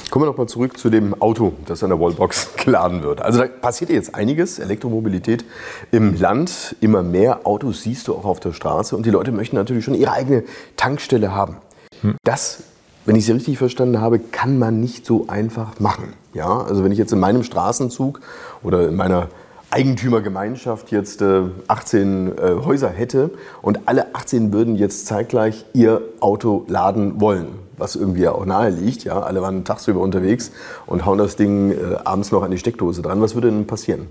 Kommen 0.10 0.26
wir 0.26 0.30
noch 0.32 0.38
mal 0.38 0.48
zurück 0.48 0.78
zu 0.78 0.90
dem 0.90 1.22
Auto, 1.22 1.54
das 1.66 1.84
an 1.84 1.90
der 1.90 2.00
Wallbox 2.00 2.56
geladen 2.66 3.04
wird. 3.04 3.22
Also 3.22 3.40
da 3.40 3.48
passiert 3.48 3.92
jetzt 3.92 4.16
einiges, 4.16 4.58
Elektromobilität 4.60 5.46
im 5.92 6.20
Land. 6.20 6.76
Immer 6.82 7.04
mehr 7.04 7.46
Autos 7.46 7.84
siehst 7.84 8.08
du 8.08 8.16
auch 8.16 8.26
auf 8.26 8.40
der 8.40 8.54
Straße 8.54 8.96
und 8.96 9.06
die 9.06 9.12
Leute 9.12 9.32
möchten 9.32 9.56
natürlich 9.56 9.86
schon 9.86 9.94
ihre 9.94 10.12
eigene 10.12 10.44
Tankstelle 10.78 11.34
haben. 11.34 11.58
Hm. 12.02 12.16
Das, 12.24 12.64
wenn 13.06 13.16
ich 13.16 13.26
Sie 13.26 13.34
richtig 13.34 13.58
verstanden 13.58 14.02
habe, 14.02 14.20
kann 14.20 14.58
man 14.58 14.80
nicht 14.80 15.06
so 15.06 15.26
einfach 15.28 15.80
machen. 15.80 16.14
Ja, 16.34 16.62
also 16.62 16.84
wenn 16.84 16.92
ich 16.92 16.98
jetzt 16.98 17.12
in 17.12 17.20
meinem 17.20 17.44
Straßenzug 17.44 18.22
oder 18.64 18.88
in 18.88 18.96
meiner 18.96 19.30
Eigentümergemeinschaft 19.72 20.92
jetzt 20.92 21.22
äh, 21.22 21.44
18 21.68 22.28
äh, 22.38 22.42
Häuser 22.66 22.90
hätte 22.90 23.32
und 23.62 23.88
alle 23.88 24.16
18 24.16 24.52
würden 24.52 24.76
jetzt 24.76 25.06
zeitgleich 25.06 25.66
ihr 25.74 26.02
Auto 26.20 26.66
laden 26.68 27.22
wollen, 27.22 27.50
was 27.78 27.96
irgendwie 27.96 28.28
auch 28.28 28.46
nahe 28.46 28.70
liegt. 28.70 29.04
Ja? 29.04 29.22
Alle 29.22 29.42
waren 29.42 29.64
tagsüber 29.64 30.00
unterwegs 30.00 30.52
und 30.86 31.06
hauen 31.06 31.18
das 31.18 31.36
Ding 31.36 31.72
äh, 31.72 31.96
abends 32.04 32.32
noch 32.32 32.44
an 32.44 32.52
die 32.52 32.58
Steckdose 32.58 33.02
dran. 33.02 33.22
Was 33.22 33.36
würde 33.36 33.50
denn 33.50 33.68
passieren? 33.68 34.08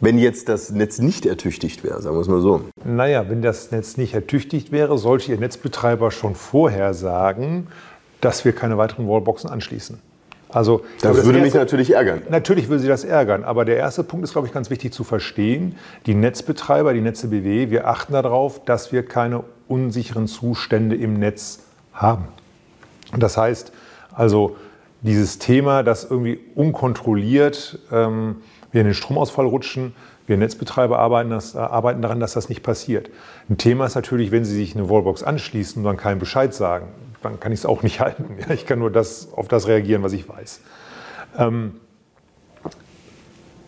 Wenn 0.00 0.18
jetzt 0.18 0.48
das 0.48 0.70
Netz 0.70 0.98
nicht 0.98 1.24
ertüchtigt 1.24 1.84
wäre, 1.84 2.02
sagen 2.02 2.16
wir 2.16 2.20
es 2.20 2.28
mal 2.28 2.40
so. 2.40 2.62
Naja, 2.84 3.28
wenn 3.28 3.42
das 3.42 3.70
Netz 3.70 3.96
nicht 3.96 4.12
ertüchtigt 4.12 4.72
wäre, 4.72 4.98
sollte 4.98 5.30
Ihr 5.30 5.38
Netzbetreiber 5.38 6.10
schon 6.10 6.34
vorher 6.34 6.94
sagen, 6.94 7.68
dass 8.20 8.44
wir 8.44 8.52
keine 8.52 8.76
weiteren 8.76 9.08
Wallboxen 9.08 9.48
anschließen. 9.48 9.98
Also, 10.54 10.84
das, 11.00 11.16
das 11.16 11.26
würde 11.26 11.40
erste, 11.40 11.42
mich 11.42 11.54
natürlich 11.54 11.94
ärgern. 11.94 12.22
Natürlich 12.30 12.68
würde 12.68 12.80
Sie 12.80 12.86
das 12.86 13.02
ärgern. 13.02 13.42
Aber 13.42 13.64
der 13.64 13.76
erste 13.76 14.04
Punkt 14.04 14.22
ist, 14.22 14.32
glaube 14.32 14.46
ich, 14.46 14.54
ganz 14.54 14.70
wichtig 14.70 14.92
zu 14.92 15.02
verstehen. 15.02 15.74
Die 16.06 16.14
Netzbetreiber, 16.14 16.94
die 16.94 17.00
Netze 17.00 17.26
BW, 17.28 17.70
wir 17.70 17.88
achten 17.88 18.12
darauf, 18.12 18.64
dass 18.64 18.92
wir 18.92 19.04
keine 19.04 19.42
unsicheren 19.66 20.28
Zustände 20.28 20.94
im 20.94 21.18
Netz 21.18 21.64
haben. 21.92 22.28
Das 23.16 23.36
heißt 23.36 23.72
also, 24.14 24.56
dieses 25.02 25.40
Thema, 25.40 25.82
dass 25.82 26.04
irgendwie 26.04 26.38
unkontrolliert 26.54 27.80
ähm, 27.90 28.36
wir 28.70 28.82
in 28.82 28.86
den 28.86 28.94
Stromausfall 28.94 29.46
rutschen, 29.46 29.92
wir 30.28 30.36
Netzbetreiber 30.36 31.00
arbeiten, 31.00 31.30
das, 31.30 31.56
arbeiten, 31.56 32.00
daran, 32.00 32.20
dass 32.20 32.34
das 32.34 32.48
nicht 32.48 32.62
passiert. 32.62 33.10
Ein 33.50 33.58
Thema 33.58 33.86
ist 33.86 33.96
natürlich, 33.96 34.30
wenn 34.30 34.44
Sie 34.44 34.54
sich 34.54 34.76
eine 34.76 34.88
Wallbox 34.88 35.24
anschließen 35.24 35.82
und 35.82 35.84
dann 35.84 35.96
keinen 35.96 36.20
Bescheid 36.20 36.54
sagen 36.54 36.86
dann 37.24 37.40
kann 37.40 37.52
ich 37.52 37.60
es 37.60 37.66
auch 37.66 37.82
nicht 37.82 38.00
halten. 38.00 38.36
Ja, 38.40 38.54
ich 38.54 38.66
kann 38.66 38.78
nur 38.78 38.90
das, 38.90 39.32
auf 39.32 39.48
das 39.48 39.66
reagieren, 39.66 40.02
was 40.02 40.12
ich 40.12 40.28
weiß. 40.28 40.60
Ähm, 41.38 41.80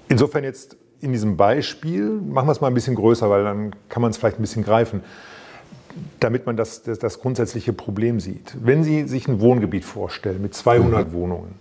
insofern 0.09 0.45
jetzt 0.45 0.77
in 1.01 1.13
diesem 1.13 1.37
Beispiel, 1.37 2.09
machen 2.09 2.49
wir 2.49 2.53
es 2.53 2.61
mal 2.61 2.69
ein 2.69 2.75
bisschen 2.75 2.95
größer, 2.95 3.29
weil 3.29 3.45
dann 3.45 3.75
kann 3.89 4.03
man 4.03 4.11
es 4.11 4.17
vielleicht 4.17 4.39
ein 4.39 4.43
bisschen 4.43 4.65
greifen. 4.65 5.03
damit 6.21 6.45
man 6.45 6.59
das, 6.59 6.83
das, 6.83 6.99
das, 6.99 7.21
grundsätzliche 7.21 7.73
Problem 7.73 8.21
sieht. 8.21 8.55
Wenn 8.61 8.85
Sie 8.85 9.09
sich 9.09 9.29
ein 9.29 9.41
Wohngebiet 9.41 9.83
vorstellen 9.83 10.43
mit 10.43 10.55
200 10.55 11.09
mhm. 11.09 11.13
Wohnungen, 11.15 11.55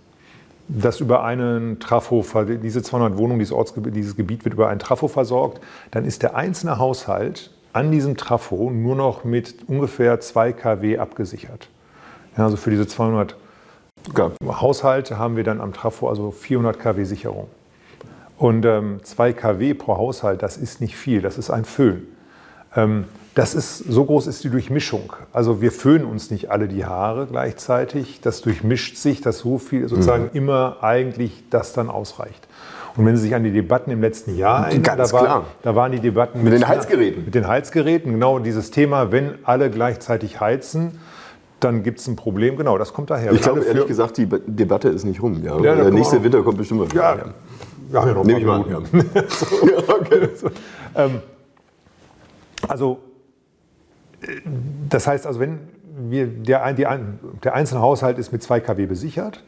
das 0.68 1.00
über 1.00 1.24
einen 1.24 1.78
Trafo, 1.80 2.22
diese 2.62 2.82
200 2.82 3.16
Wohnungen, 3.16 3.38
dieses, 3.38 3.54
Ortsgebiet, 3.54 3.96
dieses 3.96 4.14
Gebiet 4.14 4.44
wird 4.44 4.52
über 4.54 4.68
einen 4.68 4.78
Trafo 4.78 5.08
versorgt, 5.08 5.62
dann 5.90 6.04
ist 6.04 6.22
der 6.22 6.36
einzelne 6.36 6.78
Haushalt 6.78 7.50
an 7.72 7.90
diesem 7.90 8.16
Trafo 8.16 8.70
nur 8.70 8.96
noch 8.96 9.24
mit 9.24 9.68
ungefähr 9.68 10.18
2 10.20 10.52
kW 10.52 10.98
abgesichert. 10.98 11.68
Ja, 12.36 12.44
also 12.44 12.56
für 12.56 12.70
diese 12.70 12.86
200 12.86 13.36
ja. 14.16 14.30
Haushalte 14.46 15.18
haben 15.18 15.36
wir 15.36 15.44
dann 15.44 15.60
am 15.60 15.72
Trafo 15.72 16.08
also 16.08 16.30
400 16.30 16.78
kW 16.78 17.04
Sicherung. 17.04 17.48
Und 18.38 18.66
ähm, 18.66 19.00
2 19.02 19.32
kW 19.32 19.74
pro 19.74 19.96
Haushalt, 19.96 20.42
das 20.42 20.56
ist 20.56 20.80
nicht 20.80 20.96
viel, 20.96 21.22
das 21.22 21.38
ist 21.38 21.50
ein 21.50 21.64
Föhn. 21.64 22.06
Ähm, 22.74 23.04
das 23.34 23.54
ist, 23.54 23.78
so 23.78 24.04
groß 24.04 24.26
ist 24.28 24.44
die 24.44 24.50
Durchmischung. 24.50 25.12
Also 25.32 25.60
wir 25.60 25.70
föhnen 25.70 26.06
uns 26.06 26.30
nicht 26.30 26.50
alle 26.50 26.68
die 26.68 26.86
Haare 26.86 27.26
gleichzeitig. 27.26 28.20
Das 28.22 28.40
durchmischt 28.40 28.96
sich, 28.96 29.20
dass 29.20 29.40
so 29.40 29.58
viel 29.58 29.88
sozusagen 29.88 30.24
mhm. 30.24 30.30
immer 30.32 30.76
eigentlich 30.80 31.44
das 31.50 31.74
dann 31.74 31.90
ausreicht. 31.90 32.48
Und 32.96 33.04
wenn 33.04 33.14
Sie 33.16 33.24
sich 33.24 33.34
an 33.34 33.44
die 33.44 33.52
Debatten 33.52 33.90
im 33.90 34.00
letzten 34.00 34.38
Jahr 34.38 34.68
erinnern, 34.68 34.96
da, 34.96 35.12
war, 35.12 35.44
da, 35.60 35.74
waren 35.74 35.92
die 35.92 36.00
Debatten 36.00 36.42
mit, 36.42 36.52
mit 36.52 36.62
den 36.62 36.68
Heizgeräten. 36.68 37.24
Mit 37.26 37.34
den 37.34 37.46
Heizgeräten, 37.46 38.12
genau 38.12 38.38
dieses 38.38 38.70
Thema, 38.70 39.12
wenn 39.12 39.34
alle 39.44 39.70
gleichzeitig 39.70 40.40
heizen, 40.40 40.98
dann 41.60 41.82
gibt 41.82 42.00
es 42.00 42.06
ein 42.06 42.16
Problem. 42.16 42.56
Genau, 42.56 42.78
das 42.78 42.92
kommt 42.92 43.10
daher. 43.10 43.32
Ich 43.32 43.42
glaube 43.42 43.64
ehrlich 43.64 43.86
gesagt, 43.86 44.18
die 44.18 44.26
Debatte 44.26 44.88
ist 44.88 45.04
nicht 45.04 45.22
rum. 45.22 45.42
Ja. 45.42 45.58
ja 45.60 45.74
Der 45.74 45.90
nächste 45.90 46.22
Winter 46.22 46.42
kommt 46.42 46.58
bestimmt 46.58 46.80
mal 46.80 46.90
wieder. 46.90 47.02
Ja, 47.02 47.24
wir 47.88 48.00
haben 48.00 48.08
ja 48.08 48.14
noch 48.14 48.24
Nehme 48.24 48.40
ich 48.40 48.46
mal 48.46 48.62
an. 48.62 48.70
Ja. 48.70 49.22
so. 49.28 49.66
ja, 49.66 49.78
okay. 49.88 50.28
so. 50.34 50.48
ähm, 50.94 51.20
also, 52.68 52.98
äh, 54.20 54.26
das 54.88 55.06
heißt 55.06 55.26
also, 55.26 55.40
wenn 55.40 55.60
wir, 55.96 56.26
der, 56.26 56.72
die, 56.74 56.86
der 57.42 57.54
einzelne 57.54 57.80
Haushalt 57.80 58.18
ist 58.18 58.32
mit 58.32 58.42
2 58.42 58.60
kW 58.60 58.86
besichert. 58.86 59.42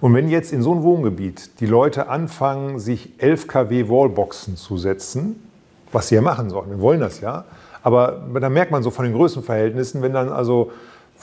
Und 0.00 0.12
wenn 0.12 0.28
jetzt 0.28 0.52
in 0.52 0.60
so 0.60 0.72
einem 0.72 0.82
Wohngebiet 0.82 1.60
die 1.60 1.66
Leute 1.66 2.08
anfangen, 2.08 2.78
sich 2.78 3.14
11 3.18 3.46
kW 3.46 3.88
Wallboxen 3.88 4.56
zu 4.56 4.76
setzen, 4.76 5.48
was 5.92 6.08
sie 6.08 6.16
ja 6.16 6.20
machen 6.20 6.50
sollen, 6.50 6.68
wir 6.68 6.80
wollen 6.80 7.00
das 7.00 7.20
ja, 7.20 7.44
aber 7.82 8.22
da 8.40 8.48
merkt 8.48 8.70
man 8.70 8.82
so 8.82 8.90
von 8.90 9.04
den 9.04 9.14
Größenverhältnissen, 9.14 10.02
wenn 10.02 10.12
dann 10.12 10.30
also 10.30 10.72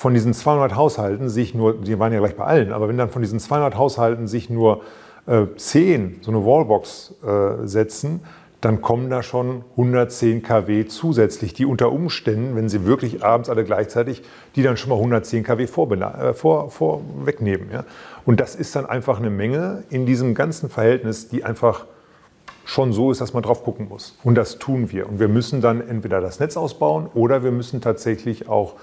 von 0.01 0.15
diesen 0.15 0.33
200 0.33 0.75
Haushalten 0.75 1.29
sich 1.29 1.53
nur, 1.53 1.75
die 1.75 1.99
waren 1.99 2.11
ja 2.11 2.17
gleich 2.17 2.35
bei 2.35 2.43
allen, 2.43 2.73
aber 2.73 2.89
wenn 2.89 2.97
dann 2.97 3.11
von 3.11 3.21
diesen 3.21 3.39
200 3.39 3.77
Haushalten 3.77 4.25
sich 4.25 4.49
nur 4.49 4.81
äh, 5.27 5.45
10 5.55 6.21
so 6.21 6.31
eine 6.31 6.43
Wallbox 6.43 7.13
äh, 7.23 7.67
setzen, 7.67 8.21
dann 8.61 8.81
kommen 8.81 9.11
da 9.11 9.21
schon 9.21 9.63
110 9.77 10.41
kW 10.41 10.87
zusätzlich, 10.87 11.53
die 11.53 11.67
unter 11.67 11.91
Umständen, 11.91 12.55
wenn 12.55 12.67
sie 12.67 12.83
wirklich 12.87 13.23
abends 13.23 13.47
alle 13.47 13.63
gleichzeitig, 13.63 14.23
die 14.55 14.63
dann 14.63 14.75
schon 14.75 14.89
mal 14.89 14.95
110 14.95 15.43
kW 15.43 15.65
äh, 15.65 16.33
vor, 16.33 16.71
vor, 16.71 17.01
wegnehmen. 17.23 17.69
Ja? 17.71 17.85
Und 18.25 18.39
das 18.39 18.55
ist 18.55 18.75
dann 18.75 18.87
einfach 18.87 19.19
eine 19.19 19.29
Menge 19.29 19.83
in 19.91 20.07
diesem 20.07 20.33
ganzen 20.33 20.71
Verhältnis, 20.71 21.29
die 21.29 21.43
einfach 21.43 21.85
schon 22.65 22.91
so 22.91 23.11
ist, 23.11 23.21
dass 23.21 23.35
man 23.35 23.43
drauf 23.43 23.63
gucken 23.63 23.87
muss. 23.87 24.17
Und 24.23 24.33
das 24.33 24.57
tun 24.57 24.91
wir. 24.91 25.07
Und 25.07 25.19
wir 25.19 25.27
müssen 25.27 25.61
dann 25.61 25.87
entweder 25.87 26.21
das 26.21 26.39
Netz 26.39 26.57
ausbauen 26.57 27.05
oder 27.13 27.43
wir 27.43 27.51
müssen 27.51 27.81
tatsächlich 27.81 28.49
auch 28.49 28.73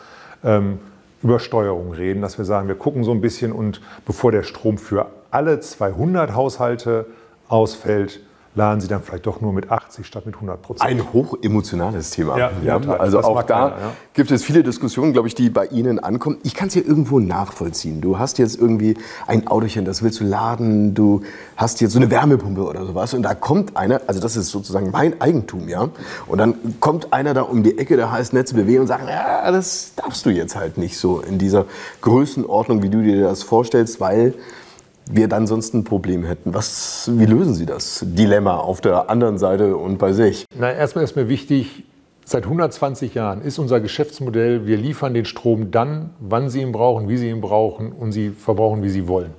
ähm, 0.44 0.78
über 1.22 1.40
Steuerung 1.40 1.92
reden, 1.92 2.22
dass 2.22 2.38
wir 2.38 2.44
sagen, 2.44 2.68
wir 2.68 2.75
gucken 2.75 3.04
so 3.04 3.12
ein 3.12 3.20
bisschen 3.20 3.52
und 3.52 3.80
bevor 4.06 4.32
der 4.32 4.42
Strom 4.42 4.78
für 4.78 5.06
alle 5.30 5.60
200 5.60 6.34
Haushalte 6.34 7.06
ausfällt, 7.48 8.20
laden 8.59 8.81
sie 8.81 8.88
dann 8.88 9.03
vielleicht 9.03 9.25
doch 9.25 9.41
nur 9.41 9.53
mit 9.53 9.71
80 9.71 10.05
statt 10.05 10.27
mit 10.27 10.35
100 10.35 10.61
Prozent. 10.61 10.91
Ein 10.91 11.12
hochemotionales 11.12 12.11
Thema. 12.11 12.37
Ja, 12.37 12.50
ja, 12.62 12.77
also 12.77 13.21
auch 13.21 13.43
da 13.45 13.71
keiner, 13.71 13.81
ja. 13.81 13.93
gibt 14.12 14.31
es 14.33 14.45
viele 14.45 14.62
Diskussionen, 14.62 15.12
glaube 15.12 15.29
ich, 15.29 15.35
die 15.35 15.49
bei 15.49 15.67
Ihnen 15.67 16.00
ankommen. 16.00 16.38
Ich 16.43 16.55
kann 16.55 16.69
es 16.69 16.75
ja 16.75 16.83
irgendwo 16.83 17.21
nachvollziehen. 17.21 18.00
Du 18.00 18.19
hast 18.19 18.38
jetzt 18.38 18.59
irgendwie 18.61 18.97
ein 19.27 19.47
Autochen, 19.47 19.85
das 19.85 20.03
willst 20.03 20.21
du 20.21 20.25
laden, 20.25 20.95
du 20.95 21.23
hast 21.57 21.81
jetzt 21.81 21.93
so 21.93 21.99
eine 22.00 22.11
Wärmepumpe 22.11 22.62
oder 22.62 22.85
sowas 22.85 23.15
und 23.15 23.23
da 23.23 23.35
kommt 23.35 23.77
einer, 23.77 24.03
also 24.09 24.21
das 24.21 24.37
ist 24.37 24.49
sozusagen 24.49 24.91
mein 24.91 25.21
Eigentum, 25.21 25.69
ja, 25.69 25.88
und 26.27 26.38
dann 26.38 26.55
kommt 26.81 27.12
einer 27.12 27.35
da 27.35 27.43
um 27.43 27.62
die 27.62 27.79
Ecke, 27.79 27.97
der 27.97 28.11
heißt 28.11 28.33
Netze 28.33 28.57
BW 28.57 28.81
und 28.81 28.88
sagt, 28.88 29.09
ja, 29.09 29.50
das 29.53 29.93
darfst 29.95 30.27
du 30.27 30.31
jetzt 30.31 30.57
halt 30.57 30.79
nicht 30.79 30.99
so 30.99 31.21
in 31.21 31.38
dieser 31.38 31.67
Größenordnung, 32.00 32.83
wie 32.83 32.91
du 32.91 33.03
dir 33.03 33.23
das 33.23 33.45
vorstellst, 33.45 34.00
weil 34.00 34.35
wir 35.11 35.29
dann 35.29 35.47
sonst 35.47 35.75
ein 35.75 35.85
Problem 35.85 36.25
hätten. 36.25 36.55
Was, 36.55 37.11
wie 37.12 37.27
lösen 37.27 37.55
Sie 37.55 37.67
das 37.67 38.05
Dilemma 38.07 38.57
auf 38.57 38.81
der 38.81 39.11
anderen 39.11 39.38
Seite 39.38 39.77
und 39.77 39.99
bei 39.99 40.12
sich? 40.12 40.45
Na, 40.57 40.73
erstmal 40.73 41.05
ist 41.05 41.17
mir 41.17 41.29
wichtig, 41.29 41.85
seit 42.25 42.45
120 42.45 43.15
Jahren 43.15 43.43
ist 43.43 43.59
unser 43.59 43.81
Geschäftsmodell, 43.81 44.67
wir 44.67 44.77
liefern 44.77 45.15
den 45.15 45.25
Strom 45.25 45.71
dann, 45.71 46.11
wann 46.21 46.50
Sie 46.50 46.61
ihn 46.61 46.73
brauchen, 46.73 47.09
wie 47.09 47.17
Sie 47.17 47.31
ihn 47.31 47.41
brauchen 47.41 47.93
und 47.93 48.12
Sie 48.12 48.31
verbrauchen, 48.31 48.83
wie 48.83 48.91
Sie 48.91 49.09
wollen. 49.09 49.33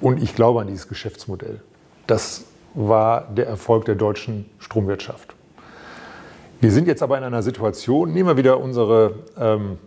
Und 0.00 0.22
ich 0.22 0.34
glaube 0.34 0.60
an 0.60 0.68
dieses 0.68 0.88
Geschäftsmodell. 0.88 1.60
Das 2.06 2.44
war 2.74 3.28
der 3.34 3.46
Erfolg 3.46 3.86
der 3.86 3.94
deutschen 3.94 4.44
Stromwirtschaft. 4.58 5.34
Wir 6.60 6.70
sind 6.70 6.86
jetzt 6.86 7.02
aber 7.02 7.18
in 7.18 7.24
einer 7.24 7.42
Situation, 7.42 8.12
nehmen 8.12 8.28
wir 8.28 8.36
wieder 8.36 8.60
unsere 8.60 9.14
ähm, 9.38 9.78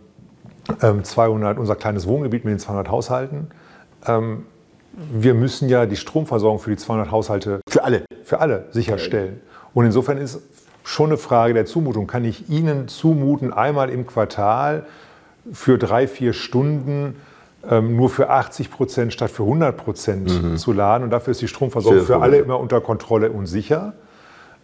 200, 1.02 1.56
ähm, 1.56 1.60
unser 1.60 1.76
kleines 1.76 2.06
Wohngebiet 2.06 2.44
mit 2.44 2.52
den 2.52 2.58
200 2.58 2.90
Haushalten. 2.90 3.48
Ähm, 4.06 4.46
wir 4.92 5.34
müssen 5.34 5.68
ja 5.68 5.86
die 5.86 5.96
Stromversorgung 5.96 6.58
für 6.58 6.70
die 6.70 6.76
200 6.76 7.10
Haushalte 7.10 7.60
für 7.68 7.84
alle, 7.84 8.04
für 8.24 8.40
alle 8.40 8.66
sicherstellen. 8.72 9.40
Und 9.72 9.86
insofern 9.86 10.18
ist 10.18 10.40
schon 10.82 11.10
eine 11.10 11.16
Frage 11.16 11.54
der 11.54 11.66
Zumutung. 11.66 12.06
Kann 12.06 12.24
ich 12.24 12.48
Ihnen 12.48 12.88
zumuten, 12.88 13.52
einmal 13.52 13.90
im 13.90 14.06
Quartal 14.06 14.84
für 15.52 15.78
drei, 15.78 16.08
vier 16.08 16.32
Stunden 16.32 17.16
ähm, 17.68 17.96
nur 17.96 18.10
für 18.10 18.30
80 18.30 18.70
Prozent 18.70 19.12
statt 19.12 19.30
für 19.30 19.44
100 19.44 19.76
Prozent 19.76 20.42
mhm. 20.42 20.56
zu 20.56 20.72
laden? 20.72 21.04
Und 21.04 21.10
dafür 21.10 21.30
ist 21.32 21.40
die 21.40 21.48
Stromversorgung 21.48 22.04
für 22.04 22.20
alle 22.20 22.38
immer 22.38 22.58
unter 22.58 22.80
Kontrolle 22.80 23.30
und 23.30 23.46
sicher. 23.46 23.92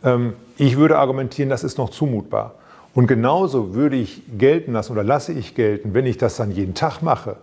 Ähm, 0.02 0.34
ich 0.56 0.76
würde 0.76 0.98
argumentieren, 0.98 1.48
das 1.48 1.62
ist 1.64 1.78
noch 1.78 1.90
zumutbar. 1.90 2.54
Und 2.94 3.06
genauso 3.06 3.74
würde 3.74 3.96
ich 3.96 4.22
gelten 4.38 4.72
lassen 4.72 4.92
oder 4.92 5.04
lasse 5.04 5.32
ich 5.32 5.54
gelten, 5.54 5.92
wenn 5.92 6.06
ich 6.06 6.16
das 6.16 6.36
dann 6.36 6.50
jeden 6.50 6.74
Tag 6.74 7.02
mache, 7.02 7.36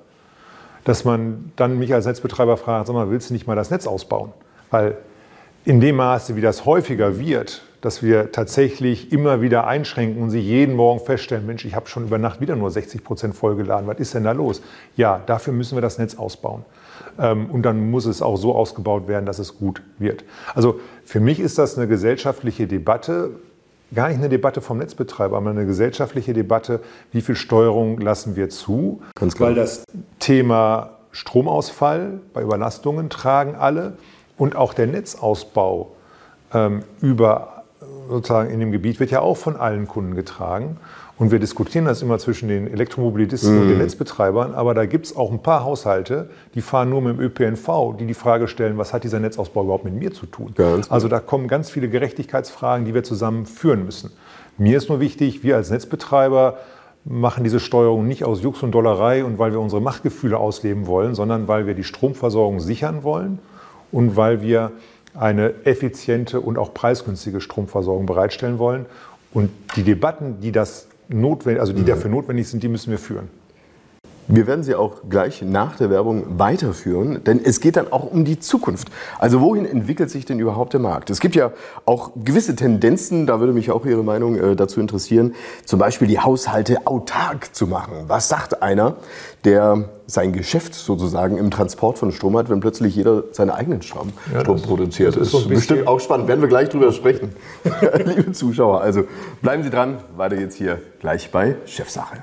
dass 0.84 1.06
man 1.06 1.52
dann 1.56 1.80
mich 1.80 1.94
als 1.94 2.06
Netzbetreiber 2.06 2.58
fragt, 2.58 2.88
sag 2.88 2.94
mal, 2.94 3.10
willst 3.10 3.30
du 3.30 3.34
nicht 3.34 3.48
mal 3.48 3.56
das 3.56 3.70
Netz 3.70 3.88
ausbauen? 3.88 4.32
Weil 4.70 4.98
in 5.66 5.80
dem 5.80 5.96
Maße, 5.96 6.36
wie 6.36 6.42
das 6.42 6.66
häufiger 6.66 7.20
wird, 7.20 7.64
dass 7.82 8.02
wir 8.02 8.32
tatsächlich 8.32 9.12
immer 9.12 9.42
wieder 9.42 9.68
einschränken 9.68 10.22
und 10.22 10.30
sie 10.30 10.40
jeden 10.40 10.76
Morgen 10.76 11.00
feststellen, 11.00 11.46
Mensch, 11.46 11.66
ich 11.66 11.76
habe 11.76 11.88
schon 11.88 12.06
über 12.06 12.18
Nacht 12.18 12.40
wieder 12.40 12.56
nur 12.56 12.72
60 12.72 13.04
Prozent 13.04 13.36
vollgeladen, 13.36 13.88
was 13.88 14.00
ist 14.00 14.14
denn 14.14 14.24
da 14.24 14.32
los? 14.32 14.62
Ja, 14.96 15.22
dafür 15.26 15.54
müssen 15.54 15.76
wir 15.76 15.82
das 15.82 15.98
Netz 15.98 16.16
ausbauen. 16.16 16.64
Ähm, 17.20 17.50
und 17.50 17.64
dann 17.64 17.92
muss 17.92 18.06
es 18.06 18.22
auch 18.22 18.38
so 18.38 18.56
ausgebaut 18.56 19.08
werden, 19.08 19.26
dass 19.26 19.40
es 19.40 19.58
gut 19.58 19.82
wird. 20.00 20.24
Also 20.56 20.80
für 21.04 21.20
mich 21.20 21.40
ist 21.40 21.58
das 21.58 21.78
eine 21.78 21.88
gesellschaftliche 21.88 22.68
Debatte, 22.68 23.32
gar 23.94 24.10
nicht 24.10 24.18
eine 24.18 24.30
Debatte 24.30 24.62
vom 24.62 24.78
Netzbetreiber, 24.78 25.38
aber 25.38 25.50
eine 25.50 25.66
gesellschaftliche 25.66 26.34
Debatte, 26.34 26.80
wie 27.12 27.22
viel 27.22 27.36
Steuerung 27.36 28.00
lassen 28.00 28.36
wir 28.36 28.50
zu. 28.50 29.02
Ganz 29.16 29.36
klar. 29.36 29.50
Weil 29.50 29.56
das 29.56 29.84
Thema 30.20 30.98
Stromausfall 31.12 32.20
bei 32.34 32.42
Überlastungen 32.42 33.10
tragen 33.10 33.56
alle 33.56 33.98
und 34.38 34.56
auch 34.56 34.74
der 34.74 34.88
Netzausbau 34.88 35.92
ähm, 36.54 36.84
über 37.02 37.64
sozusagen 38.10 38.50
in 38.50 38.60
dem 38.60 38.72
Gebiet 38.72 39.00
wird 39.00 39.12
ja 39.12 39.22
auch 39.22 39.38
von 39.38 39.56
allen 39.56 39.88
Kunden 39.88 40.16
getragen. 40.16 40.78
Und 41.24 41.32
wir 41.32 41.40
diskutieren 41.40 41.86
das 41.86 42.02
immer 42.02 42.20
zwischen 42.20 42.50
den 42.50 42.68
Elektromobilisten 42.68 43.56
mm. 43.56 43.62
und 43.62 43.68
den 43.70 43.76
mhm. 43.76 43.84
Netzbetreibern, 43.84 44.54
aber 44.54 44.74
da 44.74 44.86
gibt 44.86 45.06
es 45.06 45.16
auch 45.16 45.32
ein 45.32 45.42
paar 45.42 45.64
Haushalte, 45.64 46.30
die 46.54 46.60
fahren 46.60 46.90
nur 46.90 47.02
mit 47.02 47.18
dem 47.18 47.22
ÖPNV, 47.22 47.96
die 47.98 48.06
die 48.06 48.14
Frage 48.14 48.50
stellen, 48.50 48.78
was 48.78 48.92
hat 48.92 49.06
dieser 49.06 49.22
Netzausbau 49.22 49.64
überhaupt 49.64 49.86
mit 49.86 49.94
mir 49.94 50.12
zu 50.12 50.26
tun? 50.26 50.52
Ganz 50.54 50.92
also 50.92 51.08
da 51.08 51.22
kommen 51.22 51.48
ganz 51.48 51.70
viele 51.70 51.88
Gerechtigkeitsfragen, 51.88 52.86
die 52.86 52.94
wir 52.94 53.06
zusammen 53.06 53.46
führen 53.46 53.86
müssen. 53.86 54.12
Mir 54.58 54.76
ist 54.76 54.90
nur 54.90 55.00
wichtig, 55.00 55.44
wir 55.44 55.56
als 55.56 55.70
Netzbetreiber 55.70 56.58
machen 57.06 57.46
diese 57.46 57.62
Steuerung 57.62 58.06
nicht 58.06 58.26
aus 58.26 58.44
Jux 58.44 58.62
und 58.62 58.74
Dollerei 58.74 59.24
und 59.24 59.40
weil 59.40 59.54
wir 59.54 59.62
unsere 59.62 59.82
Machtgefühle 59.82 60.38
ausleben 60.38 60.88
wollen, 60.88 61.16
sondern 61.16 61.48
weil 61.48 61.66
wir 61.66 61.74
die 61.74 61.86
Stromversorgung 61.86 62.60
sichern 62.60 63.04
wollen 63.04 63.40
und 63.94 64.18
weil 64.18 64.42
wir 64.42 64.74
eine 65.14 65.54
effiziente 65.64 66.42
und 66.42 66.58
auch 66.58 66.74
preisgünstige 66.74 67.40
Stromversorgung 67.40 68.08
bereitstellen 68.08 68.60
wollen. 68.60 68.88
Und 69.34 69.52
die 69.78 69.84
Debatten, 69.84 70.42
die 70.42 70.52
das 70.52 70.90
notwendig, 71.08 71.62
also 71.62 71.74
die 71.74 71.82
mhm. 71.82 71.88
dafür 71.88 72.10
notwendig 72.10 72.48
sind, 72.48 72.64
die 72.64 72.68
müssen 72.68 72.92
wir 72.92 73.00
führen. 73.00 73.30
Wir 74.28 74.48
werden 74.48 74.64
sie 74.64 74.74
auch 74.74 75.02
gleich 75.10 75.42
nach 75.42 75.76
der 75.76 75.90
Werbung 75.90 76.40
weiterführen, 76.40 77.26
denn 77.26 77.42
es 77.44 77.60
geht 77.60 77.76
dann 77.76 77.92
auch 77.92 78.10
um 78.10 78.24
die 78.24 78.40
Zukunft. 78.40 78.88
Also 79.20 79.42
wohin 79.42 79.66
entwickelt 79.66 80.10
sich 80.10 80.24
denn 80.26 80.40
überhaupt 80.40 80.72
der 80.72 80.80
Markt? 80.80 81.10
Es 81.10 81.20
gibt 81.20 81.36
ja 81.36 81.52
auch 81.84 82.12
gewisse 82.16 82.56
Tendenzen, 82.56 83.28
da 83.28 83.42
würde 83.42 83.52
mich 83.52 83.70
auch 83.70 83.86
Ihre 83.86 84.04
Meinung 84.04 84.38
äh, 84.38 84.56
dazu 84.56 84.80
interessieren, 84.80 85.36
zum 85.66 85.78
Beispiel 85.78 86.08
die 86.08 86.20
Haushalte 86.20 86.88
autark 86.88 87.54
zu 87.54 87.68
machen. 87.68 88.06
Was 88.08 88.30
sagt 88.30 88.62
einer, 88.62 88.96
der 89.44 89.90
sein 90.08 90.34
Geschäft 90.34 90.74
sozusagen 90.74 91.38
im 91.38 91.52
Transport 91.52 91.98
von 91.98 92.12
Strom 92.12 92.38
hat, 92.38 92.50
wenn 92.50 92.60
plötzlich 92.60 92.96
jeder 92.96 93.24
seinen 93.32 93.52
eigenen 93.52 93.82
Strom, 93.82 94.14
ja, 94.34 94.42
Strom 94.42 94.58
das, 94.58 94.68
produziert? 94.68 95.16
Das 95.16 95.24
ist, 95.24 95.32
so 95.32 95.48
bestimmt 95.48 95.88
auch 95.88 96.00
spannend, 96.00 96.28
werden 96.28 96.42
wir 96.42 96.50
gleich 96.50 96.70
drüber 96.70 96.92
sprechen, 96.92 97.36
liebe 98.06 98.32
Zuschauer. 98.32 98.82
Also 98.82 99.06
bleiben 99.42 99.64
Sie 99.64 99.70
dran, 99.70 99.98
weiter 100.16 100.38
jetzt 100.38 100.56
hier 100.56 100.82
gleich 101.00 101.32
bei 101.32 101.56
Chefsache. 101.66 102.18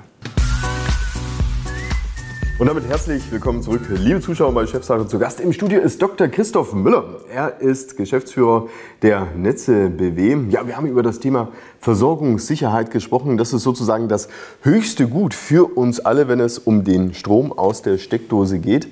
Und 2.61 2.67
damit 2.67 2.87
herzlich 2.87 3.31
willkommen 3.31 3.63
zurück, 3.63 3.81
liebe 3.89 4.21
Zuschauer 4.21 4.53
bei 4.53 4.67
Chefsache. 4.67 5.07
Zu 5.07 5.17
Gast 5.17 5.39
im 5.39 5.51
Studio 5.51 5.81
ist 5.81 5.99
Dr. 5.99 6.27
Christoph 6.27 6.73
Müller. 6.75 7.05
Er 7.27 7.59
ist 7.59 7.97
Geschäftsführer 7.97 8.67
der 9.01 9.29
Netze 9.35 9.89
BW. 9.89 10.37
Ja, 10.51 10.67
wir 10.67 10.77
haben 10.77 10.85
über 10.85 11.01
das 11.01 11.19
Thema 11.19 11.47
Versorgungssicherheit 11.79 12.91
gesprochen. 12.91 13.39
Das 13.39 13.51
ist 13.51 13.63
sozusagen 13.63 14.09
das 14.09 14.29
höchste 14.61 15.07
Gut 15.07 15.33
für 15.33 15.75
uns 15.75 16.01
alle, 16.01 16.27
wenn 16.27 16.39
es 16.39 16.59
um 16.59 16.83
den 16.83 17.15
Strom 17.15 17.51
aus 17.51 17.81
der 17.81 17.97
Steckdose 17.97 18.59
geht. 18.59 18.89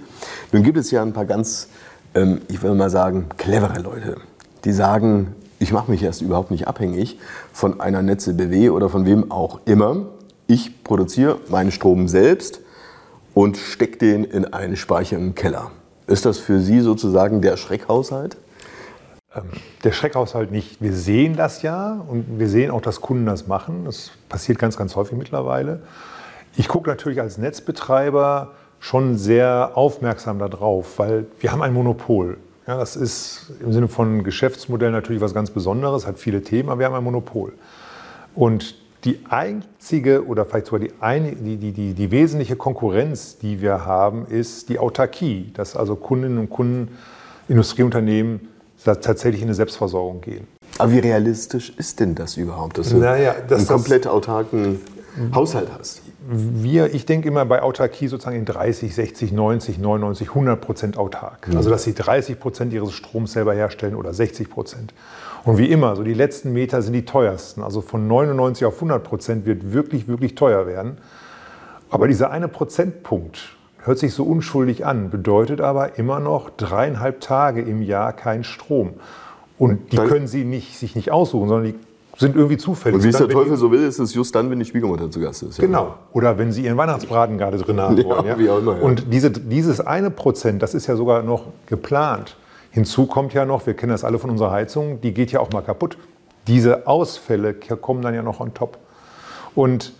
Nun 0.51 0.63
gibt 0.63 0.79
es 0.79 0.89
ja 0.89 1.03
ein 1.03 1.13
paar 1.13 1.25
ganz, 1.25 1.67
ähm, 2.15 2.41
ich 2.47 2.63
will 2.63 2.73
mal 2.73 2.89
sagen, 2.89 3.27
clevere 3.37 3.81
Leute, 3.81 4.15
die 4.65 4.71
sagen, 4.71 5.35
ich 5.59 5.71
mache 5.71 5.91
mich 5.91 6.01
erst 6.01 6.23
überhaupt 6.23 6.49
nicht 6.49 6.67
abhängig 6.67 7.19
von 7.53 7.79
einer 7.79 8.01
Netze 8.01 8.33
BW 8.33 8.71
oder 8.71 8.89
von 8.89 9.05
wem 9.05 9.29
auch 9.29 9.59
immer. 9.65 10.07
Ich 10.47 10.83
produziere 10.83 11.37
meinen 11.49 11.71
Strom 11.71 12.07
selbst 12.07 12.61
und 13.33 13.57
steckt 13.57 14.01
den 14.01 14.23
in 14.23 14.45
einen 14.53 14.75
Speicher 14.75 15.17
im 15.17 15.35
Keller. 15.35 15.71
Ist 16.07 16.25
das 16.25 16.39
für 16.39 16.59
Sie 16.59 16.81
sozusagen 16.81 17.41
der 17.41 17.57
Schreckhaushalt? 17.57 18.37
Ähm, 19.35 19.43
der 19.83 19.91
Schreckhaushalt 19.91 20.51
nicht. 20.51 20.81
Wir 20.81 20.93
sehen 20.93 21.35
das 21.35 21.61
ja 21.61 22.03
und 22.07 22.39
wir 22.39 22.49
sehen 22.49 22.71
auch, 22.71 22.81
dass 22.81 23.01
Kunden 23.01 23.25
das 23.25 23.47
machen. 23.47 23.85
Das 23.85 24.11
passiert 24.27 24.57
ganz, 24.57 24.75
ganz 24.75 24.95
häufig 24.95 25.17
mittlerweile. 25.17 25.81
Ich 26.55 26.67
gucke 26.67 26.89
natürlich 26.89 27.21
als 27.21 27.37
Netzbetreiber 27.37 28.53
schon 28.79 29.17
sehr 29.17 29.71
aufmerksam 29.75 30.39
darauf, 30.39 30.97
weil 30.97 31.25
wir 31.39 31.51
haben 31.51 31.61
ein 31.61 31.73
Monopol. 31.73 32.37
Ja, 32.65 32.77
das 32.77 32.95
ist 32.95 33.51
im 33.61 33.73
Sinne 33.73 33.87
von 33.87 34.23
Geschäftsmodell 34.23 34.91
natürlich 34.91 35.21
was 35.21 35.33
ganz 35.33 35.51
Besonderes, 35.51 36.05
hat 36.07 36.17
viele 36.17 36.41
Themen, 36.41 36.69
aber 36.69 36.79
wir 36.79 36.85
haben 36.85 36.95
ein 36.95 37.03
Monopol. 37.03 37.53
Und 38.35 38.75
die 39.05 39.19
einzige 39.29 40.25
oder 40.25 40.45
vielleicht 40.45 40.67
sogar 40.67 40.79
die, 40.81 40.91
eine, 40.99 41.33
die, 41.33 41.57
die, 41.57 41.71
die, 41.71 41.93
die 41.93 42.11
wesentliche 42.11 42.55
Konkurrenz, 42.55 43.37
die 43.37 43.61
wir 43.61 43.85
haben, 43.85 44.25
ist 44.25 44.69
die 44.69 44.79
Autarkie, 44.79 45.51
dass 45.53 45.75
also 45.75 45.95
Kundinnen 45.95 46.37
und 46.37 46.49
Kunden, 46.49 46.89
Industrieunternehmen 47.47 48.41
tatsächlich 48.83 49.41
in 49.41 49.47
eine 49.47 49.55
Selbstversorgung 49.55 50.21
gehen. 50.21 50.47
Aber 50.77 50.91
wie 50.91 50.99
realistisch 50.99 51.73
ist 51.77 51.99
denn 51.99 52.15
das 52.15 52.37
überhaupt, 52.37 52.77
dass 52.77 52.89
du 52.89 52.97
naja, 52.97 53.35
dass 53.47 53.59
einen 53.59 53.67
komplett 53.67 54.07
autarken 54.07 54.79
Haushalt 55.33 55.69
hast? 55.77 56.01
Wir, 56.27 56.93
ich 56.93 57.05
denke 57.05 57.27
immer 57.27 57.45
bei 57.45 57.61
Autarkie 57.61 58.07
sozusagen 58.07 58.37
in 58.37 58.45
30, 58.45 58.93
60, 58.93 59.31
90, 59.31 59.77
99, 59.77 60.29
100 60.29 60.61
Prozent 60.61 60.97
autark. 60.97 61.47
Mhm. 61.47 61.57
Also 61.57 61.69
dass 61.69 61.83
sie 61.83 61.93
30 61.93 62.39
Prozent 62.39 62.73
ihres 62.73 62.93
Stroms 62.93 63.33
selber 63.33 63.53
herstellen 63.53 63.95
oder 63.95 64.13
60 64.13 64.49
Prozent. 64.49 64.93
Und 65.45 65.57
wie 65.57 65.69
immer, 65.69 65.95
so 65.95 66.03
die 66.03 66.13
letzten 66.13 66.53
Meter 66.53 66.81
sind 66.81 66.93
die 66.93 67.05
teuersten. 67.05 67.63
Also 67.63 67.81
von 67.81 68.07
99 68.07 68.65
auf 68.65 68.75
100 68.75 69.03
Prozent 69.03 69.45
wird 69.45 69.73
wirklich, 69.73 70.07
wirklich 70.07 70.35
teuer 70.35 70.67
werden. 70.67 70.97
Aber 71.89 72.07
dieser 72.07 72.31
eine 72.31 72.47
Prozentpunkt 72.47 73.55
hört 73.79 73.97
sich 73.97 74.13
so 74.13 74.23
unschuldig 74.23 74.85
an, 74.85 75.09
bedeutet 75.09 75.61
aber 75.61 75.97
immer 75.97 76.19
noch 76.19 76.49
dreieinhalb 76.49 77.21
Tage 77.21 77.61
im 77.61 77.81
Jahr 77.81 78.13
kein 78.13 78.43
Strom. 78.43 78.93
Und 79.57 79.91
die 79.91 79.97
können 79.97 80.27
Sie 80.27 80.45
nicht, 80.45 80.77
sich 80.77 80.95
nicht 80.95 81.11
aussuchen, 81.11 81.49
sondern 81.49 81.73
die 81.73 81.79
sind 82.19 82.35
irgendwie 82.35 82.57
zufällig. 82.57 82.97
Und 82.97 83.03
wie 83.05 83.09
es 83.09 83.17
der 83.17 83.29
Teufel 83.29 83.55
so 83.55 83.71
will, 83.71 83.81
ist 83.81 83.97
es 83.97 84.13
just 84.13 84.35
dann, 84.35 84.51
wenn 84.51 84.59
die 84.59 84.65
Schwiegermutter 84.65 85.09
zu 85.09 85.21
Gast 85.21 85.41
ist. 85.41 85.57
Ja. 85.57 85.65
Genau. 85.65 85.95
Oder 86.11 86.37
wenn 86.37 86.51
Sie 86.51 86.65
Ihren 86.65 86.75
Weihnachtsbraten 86.75 87.37
gerade 87.37 87.57
drin 87.57 87.79
haben 87.79 87.95
wollen. 88.03 88.25
Ja, 88.25 88.53
auch 88.53 88.59
immer, 88.59 88.75
ja. 88.75 88.83
Und 88.83 89.13
diese, 89.13 89.31
dieses 89.31 89.79
eine 89.79 90.11
Prozent, 90.11 90.61
das 90.61 90.73
ist 90.73 90.87
ja 90.87 90.97
sogar 90.97 91.23
noch 91.23 91.45
geplant. 91.67 92.35
Hinzu 92.71 93.05
kommt 93.05 93.33
ja 93.33 93.45
noch, 93.45 93.65
wir 93.65 93.73
kennen 93.73 93.93
das 93.93 94.03
alle 94.03 94.19
von 94.19 94.29
unserer 94.29 94.51
Heizung, 94.51 94.99
die 94.99 95.13
geht 95.13 95.31
ja 95.31 95.39
auch 95.39 95.51
mal 95.51 95.61
kaputt. 95.61 95.97
Diese 96.47 96.87
Ausfälle 96.87 97.53
kommen 97.53 98.01
dann 98.01 98.13
ja 98.13 98.21
noch 98.21 98.41
on 98.41 98.53
top. 98.53 98.77
Und 99.55 99.93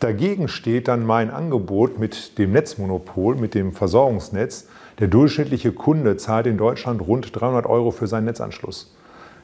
dagegen 0.00 0.48
steht 0.48 0.88
dann 0.88 1.06
mein 1.06 1.30
Angebot 1.30 1.98
mit 2.00 2.38
dem 2.38 2.50
Netzmonopol, 2.52 3.36
mit 3.36 3.54
dem 3.54 3.72
Versorgungsnetz. 3.72 4.66
Der 4.98 5.06
durchschnittliche 5.06 5.70
Kunde 5.70 6.16
zahlt 6.16 6.46
in 6.46 6.58
Deutschland 6.58 7.06
rund 7.06 7.28
300 7.38 7.66
Euro 7.66 7.92
für 7.92 8.08
seinen 8.08 8.24
Netzanschluss. 8.24 8.92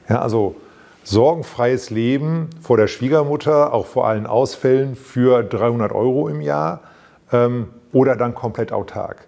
Ja, 0.08 0.20
also 0.20 0.56
sorgenfreies 1.04 1.90
Leben 1.90 2.50
vor 2.60 2.76
der 2.76 2.86
Schwiegermutter, 2.86 3.72
auch 3.72 3.86
vor 3.86 4.06
allen 4.06 4.26
Ausfällen 4.26 4.96
für 4.96 5.42
300 5.42 5.92
Euro 5.92 6.28
im 6.28 6.40
Jahr 6.40 6.80
ähm, 7.32 7.68
oder 7.92 8.16
dann 8.16 8.34
komplett 8.34 8.72
autark. 8.72 9.26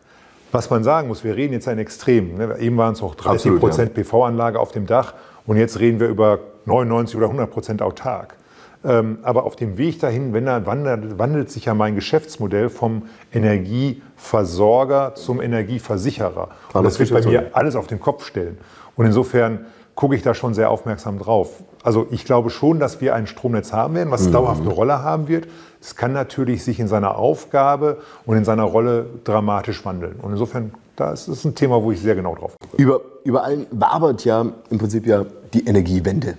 Was 0.53 0.71
man 0.71 0.85
sagen 0.85 1.09
muss, 1.09 1.25
wir 1.25 1.35
reden 1.35 1.53
jetzt 1.53 1.67
ein 1.67 1.79
Extrem. 1.79 2.37
Ne? 2.37 2.57
Eben 2.61 2.77
waren 2.77 2.93
es 2.93 3.01
noch 3.01 3.17
30 3.17 3.59
Prozent 3.59 3.97
ja. 3.97 4.03
PV-Anlage 4.03 4.61
auf 4.61 4.71
dem 4.71 4.87
Dach 4.87 5.15
und 5.47 5.57
jetzt 5.57 5.81
reden 5.81 5.99
wir 5.99 6.09
über 6.09 6.39
99 6.67 7.17
oder 7.17 7.27
100 7.27 7.51
Prozent 7.51 7.83
autark. 7.83 8.37
Ähm, 8.85 9.19
aber 9.23 9.45
auf 9.45 9.57
dem 9.57 9.79
Weg 9.79 9.99
dahin 10.01 10.33
wenn 10.35 10.47
er 10.47 10.67
wandelt, 10.67 11.19
wandelt 11.19 11.51
sich 11.51 11.65
ja 11.65 11.75
mein 11.75 11.95
Geschäftsmodell 11.95 12.69
vom 12.69 13.09
Energieversorger 13.33 15.15
zum 15.15 15.41
Energieversicherer. 15.41 16.51
Und 16.73 16.85
das 16.85 17.01
wird 17.01 17.11
bei 17.11 17.23
mir 17.23 17.51
alles 17.53 17.77
auf 17.77 17.87
den 17.87 17.99
Kopf 17.99 18.25
stellen. 18.25 18.59
Und 18.95 19.07
insofern 19.07 19.67
gucke 19.95 20.17
ich 20.17 20.23
da 20.23 20.35
schon 20.35 20.55
sehr 20.55 20.71
aufmerksam 20.71 21.19
drauf. 21.19 21.63
Also 21.83 22.07
ich 22.11 22.25
glaube 22.25 22.51
schon, 22.51 22.81
dass 22.81 23.01
wir 23.01 23.15
ein 23.15 23.27
Stromnetz 23.27 23.73
haben 23.73 23.95
werden, 23.95 24.11
was 24.11 24.27
mhm. 24.27 24.33
dauerhaft 24.33 24.63
eine 24.63 24.71
Rolle 24.71 25.03
haben 25.03 25.29
wird. 25.29 25.47
Es 25.81 25.97
kann 25.97 26.13
natürlich 26.13 26.65
sich 26.65 26.81
in 26.81 26.89
seiner 26.89 27.17
Aufgabe 27.17 27.99
und 28.27 28.37
in 28.37 28.45
seiner 28.45 28.65
Rolle 28.65 29.07
dramatisch 29.25 29.85
wandeln. 29.85 30.17
Und 30.21 30.33
insofern, 30.33 30.73
das 30.97 31.29
ist 31.29 31.45
ein 31.45 31.55
Thema, 31.55 31.83
wo 31.83 31.93
ich 31.93 32.01
sehr 32.01 32.15
genau 32.15 32.35
drauf 32.35 32.55
gucke. 32.59 32.83
Über, 32.83 33.01
überall 33.25 33.67
wabert 33.71 34.25
ja 34.25 34.47
im 34.71 34.79
Prinzip 34.79 35.07
ja 35.07 35.25
die 35.53 35.67
Energiewende. 35.67 36.37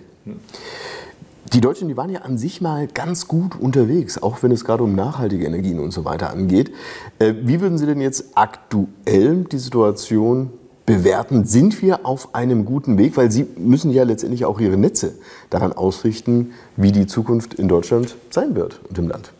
Die 1.54 1.62
Deutschen, 1.62 1.88
die 1.88 1.96
waren 1.96 2.10
ja 2.10 2.22
an 2.22 2.38
sich 2.38 2.60
mal 2.60 2.88
ganz 2.88 3.28
gut 3.28 3.58
unterwegs, 3.60 4.22
auch 4.22 4.42
wenn 4.42 4.52
es 4.52 4.66
gerade 4.66 4.84
um 4.84 4.96
nachhaltige 4.96 5.46
Energien 5.46 5.80
und 5.80 5.92
so 5.92 6.04
weiter 6.04 6.32
angeht. 6.32 6.72
Äh, 7.20 7.34
wie 7.44 7.62
würden 7.62 7.78
Sie 7.78 7.86
denn 7.86 8.02
jetzt 8.02 8.36
aktuell 8.36 9.44
die 9.44 9.60
Situation 9.60 10.52
bewerten, 10.86 11.46
sind 11.46 11.82
wir 11.82 12.06
auf 12.06 12.36
einem 12.36 12.66
guten 12.66 12.98
Weg, 12.98 13.18
weil 13.18 13.32
Sie 13.32 13.48
müssen 13.58 13.92
ja 13.92 14.04
letztendlich 14.04 14.46
auch 14.46 14.60
Ihre 14.60 14.78
Netze 14.78 15.16
daran 15.50 15.74
ausrichten, 15.74 16.52
wie 16.76 16.92
die 16.92 17.08
Zukunft 17.08 17.56
in 17.56 17.68
Deutschland 17.68 18.16
sein 18.30 18.56
wird 18.56 18.80
und 18.88 18.98
im 18.98 19.08
Land. 19.08 19.32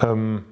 Ähm, 0.00 0.42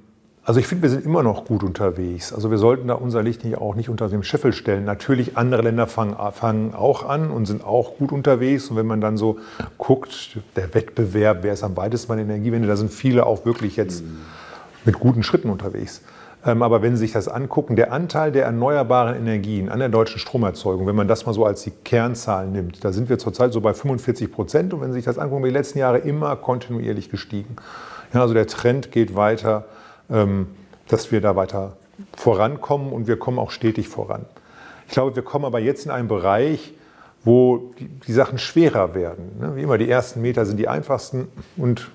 also 0.44 0.58
ich 0.58 0.66
finde, 0.66 0.82
wir 0.82 0.90
sind 0.90 1.04
immer 1.04 1.22
noch 1.22 1.44
gut 1.44 1.62
unterwegs. 1.62 2.32
Also 2.32 2.50
wir 2.50 2.58
sollten 2.58 2.88
da 2.88 2.94
unser 2.94 3.22
Licht 3.22 3.44
nicht 3.44 3.58
auch 3.58 3.76
nicht 3.76 3.88
unter 3.88 4.08
dem 4.08 4.24
Scheffel 4.24 4.52
stellen. 4.52 4.84
Natürlich, 4.84 5.36
andere 5.36 5.62
Länder 5.62 5.86
fangen, 5.86 6.16
fangen 6.32 6.74
auch 6.74 7.08
an 7.08 7.30
und 7.30 7.46
sind 7.46 7.64
auch 7.64 7.96
gut 7.96 8.10
unterwegs. 8.10 8.68
Und 8.68 8.76
wenn 8.76 8.86
man 8.86 9.00
dann 9.00 9.16
so 9.16 9.38
guckt, 9.78 10.40
der 10.56 10.74
Wettbewerb, 10.74 11.38
wer 11.42 11.52
ist 11.52 11.62
am 11.62 11.76
weitesten 11.76 12.08
bei 12.08 12.16
der 12.16 12.24
Energiewende, 12.24 12.66
da 12.66 12.76
sind 12.76 12.92
viele 12.92 13.24
auch 13.24 13.44
wirklich 13.44 13.76
jetzt 13.76 14.02
mhm. 14.02 14.18
mit 14.84 14.98
guten 14.98 15.22
Schritten 15.22 15.48
unterwegs. 15.48 16.02
Ähm, 16.44 16.62
aber 16.62 16.82
wenn 16.82 16.96
Sie 16.96 17.00
sich 17.00 17.12
das 17.12 17.28
angucken, 17.28 17.76
der 17.76 17.92
Anteil 17.92 18.32
der 18.32 18.44
erneuerbaren 18.44 19.16
Energien 19.16 19.68
an 19.68 19.78
der 19.78 19.88
deutschen 19.88 20.18
Stromerzeugung, 20.18 20.86
wenn 20.86 20.96
man 20.96 21.08
das 21.08 21.24
mal 21.26 21.32
so 21.32 21.44
als 21.44 21.62
die 21.62 21.70
Kernzahl 21.70 22.46
nimmt, 22.48 22.84
da 22.84 22.92
sind 22.92 23.08
wir 23.08 23.18
zurzeit 23.18 23.52
so 23.52 23.60
bei 23.60 23.74
45 23.74 24.32
Prozent. 24.32 24.74
Und 24.74 24.80
wenn 24.80 24.92
Sie 24.92 24.98
sich 24.98 25.04
das 25.04 25.18
angucken, 25.18 25.44
die 25.44 25.50
letzten 25.50 25.78
Jahre 25.78 25.98
immer 25.98 26.34
kontinuierlich 26.36 27.10
gestiegen. 27.10 27.56
Ja, 28.12 28.22
also 28.22 28.34
der 28.34 28.46
Trend 28.46 28.90
geht 28.90 29.14
weiter, 29.14 29.66
ähm, 30.10 30.48
dass 30.88 31.12
wir 31.12 31.20
da 31.20 31.36
weiter 31.36 31.76
vorankommen 32.16 32.92
und 32.92 33.06
wir 33.06 33.18
kommen 33.18 33.38
auch 33.38 33.50
stetig 33.50 33.88
voran. 33.88 34.24
Ich 34.86 34.92
glaube, 34.92 35.14
wir 35.16 35.22
kommen 35.22 35.44
aber 35.44 35.60
jetzt 35.60 35.86
in 35.86 35.90
einen 35.90 36.08
Bereich, 36.08 36.74
wo 37.24 37.72
die, 37.78 38.12
Sachen 38.12 38.38
schwerer 38.38 38.94
werden. 38.94 39.38
Ne? 39.40 39.56
Wie 39.56 39.62
immer, 39.62 39.78
die 39.78 39.88
ersten 39.88 40.20
Meter 40.20 40.44
sind 40.44 40.56
die 40.56 40.68
einfachsten 40.68 41.28
und 41.56 41.90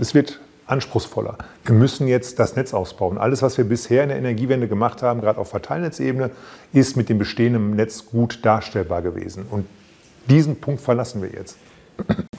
es 0.00 0.12
wird 0.12 0.40
anspruchsvoller. 0.66 1.38
Wir 1.64 1.74
müssen 1.74 2.08
jetzt 2.08 2.38
das 2.38 2.56
Netz 2.56 2.74
ausbauen. 2.74 3.18
Alles, 3.18 3.42
was 3.42 3.56
wir 3.58 3.64
bisher 3.64 4.02
in 4.02 4.08
der 4.08 4.18
Energiewende 4.18 4.68
gemacht 4.68 5.02
haben, 5.02 5.20
gerade 5.20 5.38
auf 5.38 5.48
Verteilnetzebene, 5.48 6.30
ist 6.72 6.96
mit 6.96 7.08
dem 7.08 7.18
bestehenden 7.18 7.76
Netz 7.76 8.06
gut 8.06 8.44
darstellbar 8.44 9.02
gewesen. 9.02 9.46
Und 9.50 9.66
diesen 10.28 10.56
Punkt 10.56 10.80
verlassen 10.80 11.22
wir 11.22 11.30
jetzt. 11.30 11.56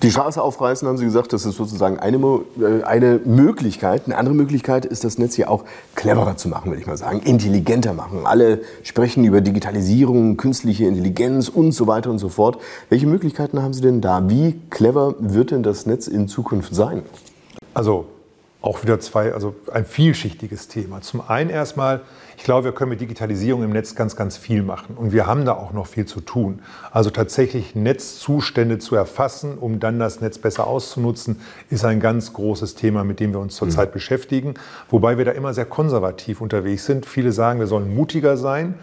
Die 0.03 0.11
Straße 0.11 0.39
aufreißen, 0.41 0.87
haben 0.87 0.97
Sie 0.97 1.05
gesagt, 1.05 1.33
das 1.33 1.45
ist 1.45 1.55
sozusagen 1.55 1.97
eine, 1.97 2.17
äh, 2.17 2.83
eine 2.83 3.19
Möglichkeit. 3.25 4.03
Eine 4.05 4.17
andere 4.17 4.35
Möglichkeit 4.35 4.85
ist, 4.85 5.03
das 5.03 5.17
Netz 5.17 5.33
hier 5.33 5.49
auch 5.49 5.63
cleverer 5.95 6.37
zu 6.37 6.47
machen, 6.49 6.69
würde 6.69 6.79
ich 6.79 6.87
mal 6.87 6.97
sagen, 6.97 7.21
intelligenter 7.21 7.93
machen. 7.93 8.25
Alle 8.25 8.61
sprechen 8.83 9.23
über 9.23 9.41
Digitalisierung, 9.41 10.37
künstliche 10.37 10.85
Intelligenz 10.85 11.49
und 11.49 11.71
so 11.71 11.87
weiter 11.87 12.11
und 12.11 12.19
so 12.19 12.29
fort. 12.29 12.59
Welche 12.89 13.07
Möglichkeiten 13.07 13.63
haben 13.63 13.73
Sie 13.73 13.81
denn 13.81 13.99
da? 13.99 14.29
Wie 14.29 14.61
clever 14.69 15.15
wird 15.17 15.49
denn 15.49 15.63
das 15.63 15.87
Netz 15.87 16.07
in 16.07 16.27
Zukunft 16.27 16.75
sein? 16.75 17.01
Also 17.73 18.05
auch 18.62 18.82
wieder 18.82 19.00
zwei, 19.00 19.34
also 19.34 19.56
ein 19.72 19.86
vielschichtiges 19.86 20.67
Thema. 20.67 21.02
Zum 21.02 21.22
einen 21.22 21.50
erstmal, 21.50 22.02
ich 22.38 22.43
glaube, 22.43 22.65
wir 22.65 22.72
können 22.72 22.89
mit 22.89 23.00
Digitalisierung 23.00 23.63
im 23.63 23.72
Netz 23.72 23.93
ganz, 23.93 24.15
ganz 24.15 24.36
viel 24.36 24.63
machen. 24.63 24.98
Und 24.98 25.12
wir 25.12 25.28
haben 25.28 25.46
da 25.46 25.54
auch 25.54 25.74
noch 25.74 25.86
viel 25.86 26.06
zu 26.06 26.22
tun. 26.22 26.60
Also 26.91 27.12
tatsächlich 27.12 27.76
Netzzustände 27.76 28.80
zu 28.80 28.96
erfassen, 28.96 29.58
um 29.60 29.80
dann 29.80 30.00
das 30.00 30.22
Netz 30.22 30.39
besser 30.39 30.65
auszunutzen, 30.65 31.39
ist 31.70 31.86
ein 31.86 32.00
ganz 32.00 32.34
großes 32.34 32.74
Thema, 32.74 33.04
mit 33.04 33.20
dem 33.20 33.32
wir 33.32 33.39
uns 33.39 33.56
zurzeit 33.56 33.89
mhm. 33.89 33.93
beschäftigen. 33.93 34.54
Wobei 34.89 35.20
wir 35.20 35.26
da 35.26 35.32
immer 35.32 35.54
sehr 35.54 35.65
konservativ 35.65 36.41
unterwegs 36.41 36.86
sind. 36.86 37.06
Viele 37.06 37.32
sagen, 37.32 37.60
wir 37.60 37.67
sollen 37.67 37.93
mutiger 37.93 38.38
sein. 38.38 38.76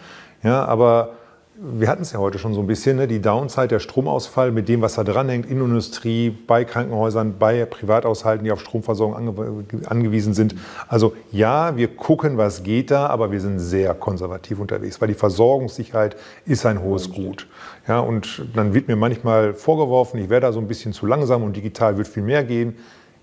Ja, 0.44 0.64
aber 0.64 1.14
wir 1.56 1.88
hatten 1.88 2.02
es 2.02 2.10
ja 2.10 2.18
heute 2.18 2.38
schon 2.40 2.52
so 2.52 2.60
ein 2.60 2.66
bisschen, 2.66 2.96
ne? 2.96 3.06
die 3.06 3.20
Downside, 3.20 3.68
der 3.68 3.78
Stromausfall 3.78 4.50
mit 4.50 4.68
dem, 4.68 4.82
was 4.82 4.94
da 4.94 5.04
dranhängt, 5.04 5.46
in 5.46 5.60
Industrie, 5.60 6.30
bei 6.30 6.64
Krankenhäusern, 6.64 7.36
bei 7.38 7.64
Privathaushalten, 7.64 8.44
die 8.44 8.50
auf 8.50 8.60
Stromversorgung 8.60 9.14
ange 9.14 9.64
angewiesen 9.86 10.34
sind. 10.34 10.56
Also 10.88 11.14
ja, 11.30 11.76
wir 11.76 11.94
gucken, 11.94 12.36
was 12.38 12.64
geht 12.64 12.90
da, 12.90 13.06
aber 13.06 13.30
wir 13.30 13.40
sind 13.40 13.60
sehr 13.60 13.94
konservativ 13.94 14.58
unterwegs, 14.58 15.00
weil 15.00 15.08
die 15.08 15.14
Versorgungssicherheit 15.14 16.16
ist 16.44 16.66
ein 16.66 16.82
hohes 16.82 17.12
Gut. 17.12 17.46
Ja, 17.86 18.00
und 18.00 18.46
dann 18.54 18.74
wird 18.74 18.88
mir 18.88 18.96
manchmal 18.96 19.54
vorgeworfen, 19.54 20.18
ich 20.18 20.30
wäre 20.30 20.40
da 20.40 20.52
so 20.52 20.58
ein 20.58 20.66
bisschen 20.66 20.92
zu 20.92 21.06
langsam 21.06 21.44
und 21.44 21.54
digital 21.54 21.96
wird 21.96 22.08
viel 22.08 22.24
mehr 22.24 22.42
gehen. 22.42 22.76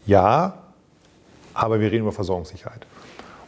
Ja, 0.05 0.53
aber 1.53 1.81
wir 1.81 1.91
reden 1.91 2.03
über 2.03 2.13
Versorgungssicherheit. 2.13 2.85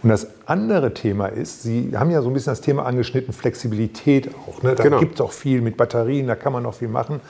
Und 0.03 0.09
das 0.09 0.27
andere 0.45 0.93
Thema 0.93 1.27
ist, 1.27 1.63
Sie 1.63 1.91
haben 1.95 2.11
ja 2.11 2.21
so 2.21 2.29
ein 2.29 2.33
bisschen 2.33 2.51
das 2.51 2.59
Thema 2.59 2.85
angeschnitten, 2.85 3.33
Flexibilität 3.33 4.29
auch. 4.35 4.61
Ne? 4.61 4.75
Da 4.75 4.83
genau. 4.83 4.99
gibt 4.99 5.15
es 5.15 5.21
auch 5.21 5.31
viel 5.31 5.61
mit 5.61 5.77
Batterien, 5.77 6.27
da 6.27 6.35
kann 6.35 6.51
man 6.51 6.65
auch 6.65 6.73
viel 6.73 6.89
machen. 6.89 7.21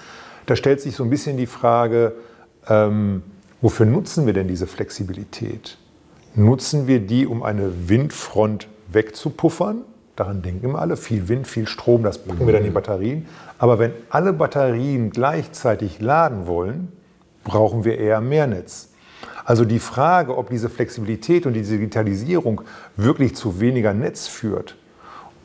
Da 0.48 0.56
stellt 0.56 0.82
sich 0.82 0.96
so 0.96 1.04
ein 1.04 1.10
bisschen 1.12 1.38
die 1.38 1.46
Frage, 1.46 2.14
ähm, 2.68 3.22
wofür 3.62 3.86
nutzen 3.86 4.26
wir 4.26 4.34
denn 4.34 4.48
diese 4.48 4.66
Flexibilität? 4.66 5.78
Nutzen 6.34 6.88
wir 6.88 7.00
die, 7.00 7.28
um 7.28 7.44
eine 7.44 7.90
Windfront 7.90 8.68
wegzupuffern? 8.92 9.82
Daran 10.16 10.42
denken 10.42 10.66
immer 10.66 10.80
alle, 10.80 10.98
viel 10.98 11.28
Wind, 11.28 11.48
viel 11.48 11.68
Strom, 11.68 12.04
das 12.04 12.18
packen 12.18 12.46
wir 12.46 12.54
dann 12.54 12.64
in 12.64 12.70
die 12.70 12.74
Batterien. 12.74 13.28
Aber 13.60 13.78
wenn 13.78 13.94
alle 14.10 14.34
Batterien 14.34 15.12
gleichzeitig 15.12 16.02
laden 16.02 16.48
wollen, 16.48 16.92
brauchen 17.44 17.84
wir 17.84 18.00
eher 18.00 18.20
mehr 18.20 18.48
Netz. 18.48 18.93
Also 19.46 19.66
die 19.66 19.80
Frage, 19.80 20.38
ob 20.38 20.50
diese 20.50 20.70
Flexibilität 20.70 21.46
und 21.46 21.54
diese 21.54 21.74
Digitalisierung 21.74 22.62
wirklich 22.96 23.36
zu 23.36 23.60
weniger 23.60 23.94
Netz 23.94 24.28
führt 24.28 24.76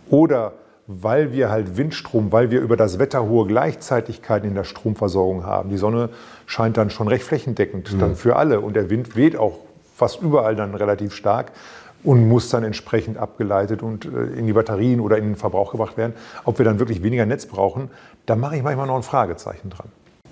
oder 0.09 0.53
weil 0.87 1.33
wir 1.33 1.51
halt 1.51 1.77
Windstrom, 1.77 2.33
weil 2.33 2.51
wir 2.51 2.61
über 2.61 2.77
das 2.77 2.99
Wetter 2.99 3.29
hohe 3.29 3.47
Gleichzeitigkeiten 3.47 4.49
in 4.49 4.55
der 4.55 4.65
Stromversorgung 4.65 5.45
haben. 5.45 5.69
Die 5.69 5.77
Sonne 5.77 6.09
scheint 6.47 6.79
dann 6.79 6.89
schon 6.89 7.09
recht 7.09 7.25
flächendeckend 7.25 7.93
mhm. 7.93 7.99
dann 7.99 8.17
für 8.17 8.37
alle 8.37 8.61
und 8.61 8.75
der 8.75 8.89
Wind 8.89 9.15
weht 9.15 9.37
auch 9.37 9.59
fast 9.95 10.23
überall 10.23 10.57
dann 10.57 10.75
relativ 10.75 11.13
stark 11.15 11.53
und 12.05 12.27
muss 12.27 12.49
dann 12.49 12.65
entsprechend 12.65 13.19
abgeleitet 13.19 13.83
und 13.83 14.07
äh, 14.07 14.39
in 14.39 14.47
die 14.47 14.53
Batterien 14.53 15.01
oder 15.01 15.19
in 15.19 15.25
den 15.25 15.37
Verbrauch 15.37 15.73
gebracht 15.73 15.97
werden. 15.97 16.15
Ob 16.45 16.59
wir 16.59 16.65
dann 16.65 16.79
wirklich 16.79 17.03
weniger 17.03 17.27
Netz 17.27 17.47
brauchen, 17.47 17.91
da 18.25 18.37
mache 18.37 18.57
ich 18.57 18.63
manchmal 18.63 18.87
noch 18.87 18.97
ein 18.97 19.03
Fragezeichen 19.03 19.71
dran. 19.71 19.89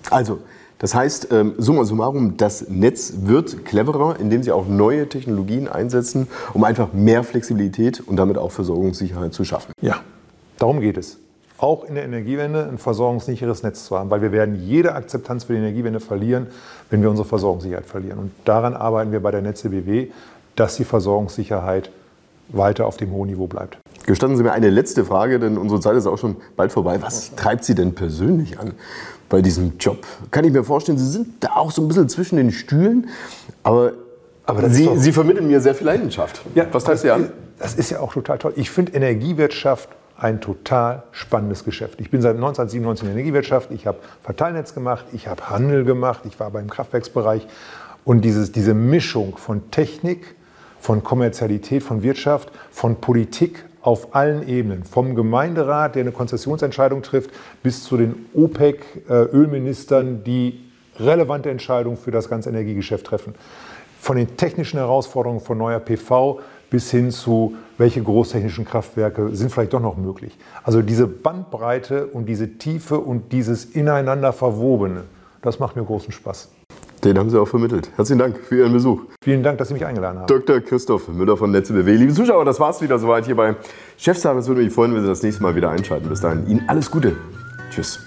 Also, 0.09 0.39
das 0.79 0.93
heißt, 0.93 1.29
ähm, 1.31 1.55
summa 1.57 1.83
summarum, 1.85 2.37
das 2.37 2.69
Netz 2.69 3.13
wird 3.21 3.65
cleverer, 3.65 4.19
indem 4.19 4.43
sie 4.43 4.51
auch 4.51 4.67
neue 4.67 5.09
Technologien 5.09 5.67
einsetzen, 5.67 6.27
um 6.53 6.63
einfach 6.63 6.93
mehr 6.93 7.23
Flexibilität 7.23 7.99
und 7.99 8.17
damit 8.17 8.37
auch 8.37 8.51
Versorgungssicherheit 8.51 9.33
zu 9.33 9.43
schaffen. 9.43 9.71
Ja, 9.81 10.01
darum 10.57 10.79
geht 10.79 10.97
es. 10.97 11.17
Auch 11.57 11.85
in 11.85 11.95
der 11.95 12.03
Energiewende 12.03 12.67
ein 12.67 12.77
versorgungssicheres 12.77 13.63
Netz 13.63 13.85
zu 13.85 13.97
haben, 13.97 14.11
weil 14.11 14.21
wir 14.21 14.31
werden 14.31 14.63
jede 14.63 14.93
Akzeptanz 14.93 15.45
für 15.45 15.53
die 15.53 15.59
Energiewende 15.59 15.99
verlieren, 15.99 16.47
wenn 16.91 17.01
wir 17.01 17.09
unsere 17.09 17.27
Versorgungssicherheit 17.27 17.85
verlieren. 17.85 18.19
Und 18.19 18.31
daran 18.45 18.75
arbeiten 18.75 19.11
wir 19.11 19.19
bei 19.19 19.31
der 19.31 19.41
Netze 19.41 19.69
BW, 19.69 20.09
dass 20.55 20.75
die 20.75 20.83
Versorgungssicherheit 20.83 21.89
weiter 22.49 22.85
auf 22.85 22.97
dem 22.97 23.11
hohen 23.11 23.29
Niveau 23.29 23.47
bleibt. 23.47 23.79
Gestatten 24.07 24.35
Sie 24.37 24.43
mir 24.43 24.53
eine 24.53 24.71
letzte 24.71 25.05
Frage, 25.05 25.39
denn 25.39 25.57
unsere 25.57 25.79
Zeit 25.79 25.95
ist 25.95 26.07
auch 26.07 26.17
schon 26.17 26.37
bald 26.55 26.71
vorbei. 26.71 26.99
Was 27.01 27.35
treibt 27.35 27.63
Sie 27.63 27.75
denn 27.75 27.93
persönlich 27.93 28.59
an? 28.59 28.73
bei 29.29 29.41
diesem 29.41 29.77
Job. 29.77 30.05
Kann 30.31 30.45
ich 30.45 30.53
mir 30.53 30.63
vorstellen, 30.63 30.97
Sie 30.97 31.09
sind 31.09 31.43
da 31.43 31.55
auch 31.55 31.71
so 31.71 31.81
ein 31.81 31.87
bisschen 31.87 32.09
zwischen 32.09 32.37
den 32.37 32.51
Stühlen, 32.51 33.09
aber, 33.63 33.93
aber 34.45 34.69
Sie, 34.69 34.89
Sie, 34.95 35.11
vermitteln 35.11 35.47
mir 35.47 35.59
sehr 35.59 35.75
viel 35.75 35.87
Leidenschaft. 35.87 36.41
Ja, 36.55 36.65
Was 36.71 36.83
treibt 36.83 36.99
Sie 36.99 37.11
an? 37.11 37.31
Das 37.59 37.75
ist 37.75 37.89
ja 37.89 37.99
auch 37.99 38.13
total 38.13 38.37
toll. 38.37 38.53
Ich 38.55 38.69
finde 38.69 38.93
Energiewirtschaft 38.93 39.89
ein 40.15 40.41
total 40.41 41.03
spannendes 41.11 41.63
Geschäft. 41.63 41.99
Ich 41.99 42.09
bin 42.09 42.21
seit 42.21 42.35
1997 42.35 43.03
in 43.03 43.13
der 43.13 43.19
Energiewirtschaft. 43.19 43.71
Ich 43.71 43.85
habe 43.85 43.99
Verteilnetz 44.23 44.73
gemacht, 44.73 45.05
ich 45.13 45.27
habe 45.27 45.49
Handel 45.49 45.83
gemacht, 45.83 46.21
ich 46.25 46.39
war 46.39 46.49
beim 46.51 46.69
Kraftwerksbereich. 46.69 47.47
Und 48.03 48.21
dieses, 48.21 48.51
diese 48.51 48.73
Mischung 48.73 49.37
von 49.37 49.69
Technik, 49.69 50.35
von 50.79 51.03
Kommerzialität, 51.03 51.83
von 51.83 52.03
Wirtschaft, 52.03 52.51
von 52.71 52.95
Politik 53.01 53.65
auf 53.87 54.13
allen 54.13 54.45
Ebenen, 54.45 54.83
vom 54.83 55.15
Gemeinderat, 55.15 55.95
der 55.95 56.01
eine 56.01 56.11
Konzessionsentscheidung 56.11 57.03
trifft, 57.03 57.29
bis 57.63 57.85
zu 57.85 57.95
den 57.95 58.25
OPEC-Ölministern, 58.33 60.25
die 60.25 60.59
relevante 60.99 61.49
Entscheidungen 61.49 61.95
für 61.95 62.11
das 62.11 62.27
ganze 62.27 62.49
Energiegeschäft 62.49 63.05
treffen. 63.05 63.33
Von 64.01 64.17
den 64.17 64.35
technischen 64.35 64.77
Herausforderungen 64.77 65.39
von 65.39 65.57
neuer 65.57 65.79
PV 65.79 66.41
bis 66.69 66.91
hin 66.91 67.11
zu, 67.11 67.55
welche 67.77 68.03
großtechnischen 68.03 68.65
Kraftwerke 68.65 69.33
sind 69.33 69.53
vielleicht 69.53 69.71
doch 69.71 69.79
noch 69.79 69.95
möglich. 69.95 70.37
Also 70.65 70.81
diese 70.81 71.07
Bandbreite 71.07 72.07
und 72.07 72.25
diese 72.25 72.57
Tiefe 72.57 72.99
und 72.99 73.31
dieses 73.31 73.63
ineinander 73.63 74.33
Verwobene, 74.33 75.03
das 75.41 75.59
macht 75.59 75.77
mir 75.77 75.85
großen 75.85 76.11
Spaß. 76.11 76.49
Den 77.07 77.17
haben 77.17 77.29
Sie 77.29 77.39
auch 77.39 77.47
vermittelt. 77.47 77.89
Herzlichen 77.95 78.19
Dank 78.19 78.37
für 78.37 78.57
Ihren 78.57 78.73
Besuch. 78.73 79.03
Vielen 79.23 79.41
Dank, 79.41 79.57
dass 79.59 79.69
Sie 79.69 79.73
mich 79.73 79.85
eingeladen 79.85 80.19
haben. 80.19 80.27
Dr. 80.27 80.59
Christoph 80.59 81.07
Müller 81.07 81.37
von 81.37 81.51
Netze 81.51 81.71
BW. 81.71 81.95
Liebe 81.95 82.11
Zuschauer, 82.11 82.43
das 82.43 82.59
war 82.59 82.71
es 82.71 82.81
wieder 82.81 82.99
soweit 82.99 83.25
hier 83.25 83.35
bei 83.35 83.55
Chefsagen. 83.97 84.39
Es 84.39 84.49
würde 84.49 84.61
mich 84.61 84.73
freuen, 84.73 84.93
wenn 84.93 85.03
Sie 85.03 85.07
das 85.07 85.23
nächste 85.23 85.41
Mal 85.41 85.55
wieder 85.55 85.69
einschalten. 85.69 86.09
Bis 86.09 86.19
dahin 86.19 86.45
Ihnen 86.47 86.65
alles 86.67 86.91
Gute. 86.91 87.15
Tschüss. 87.71 88.05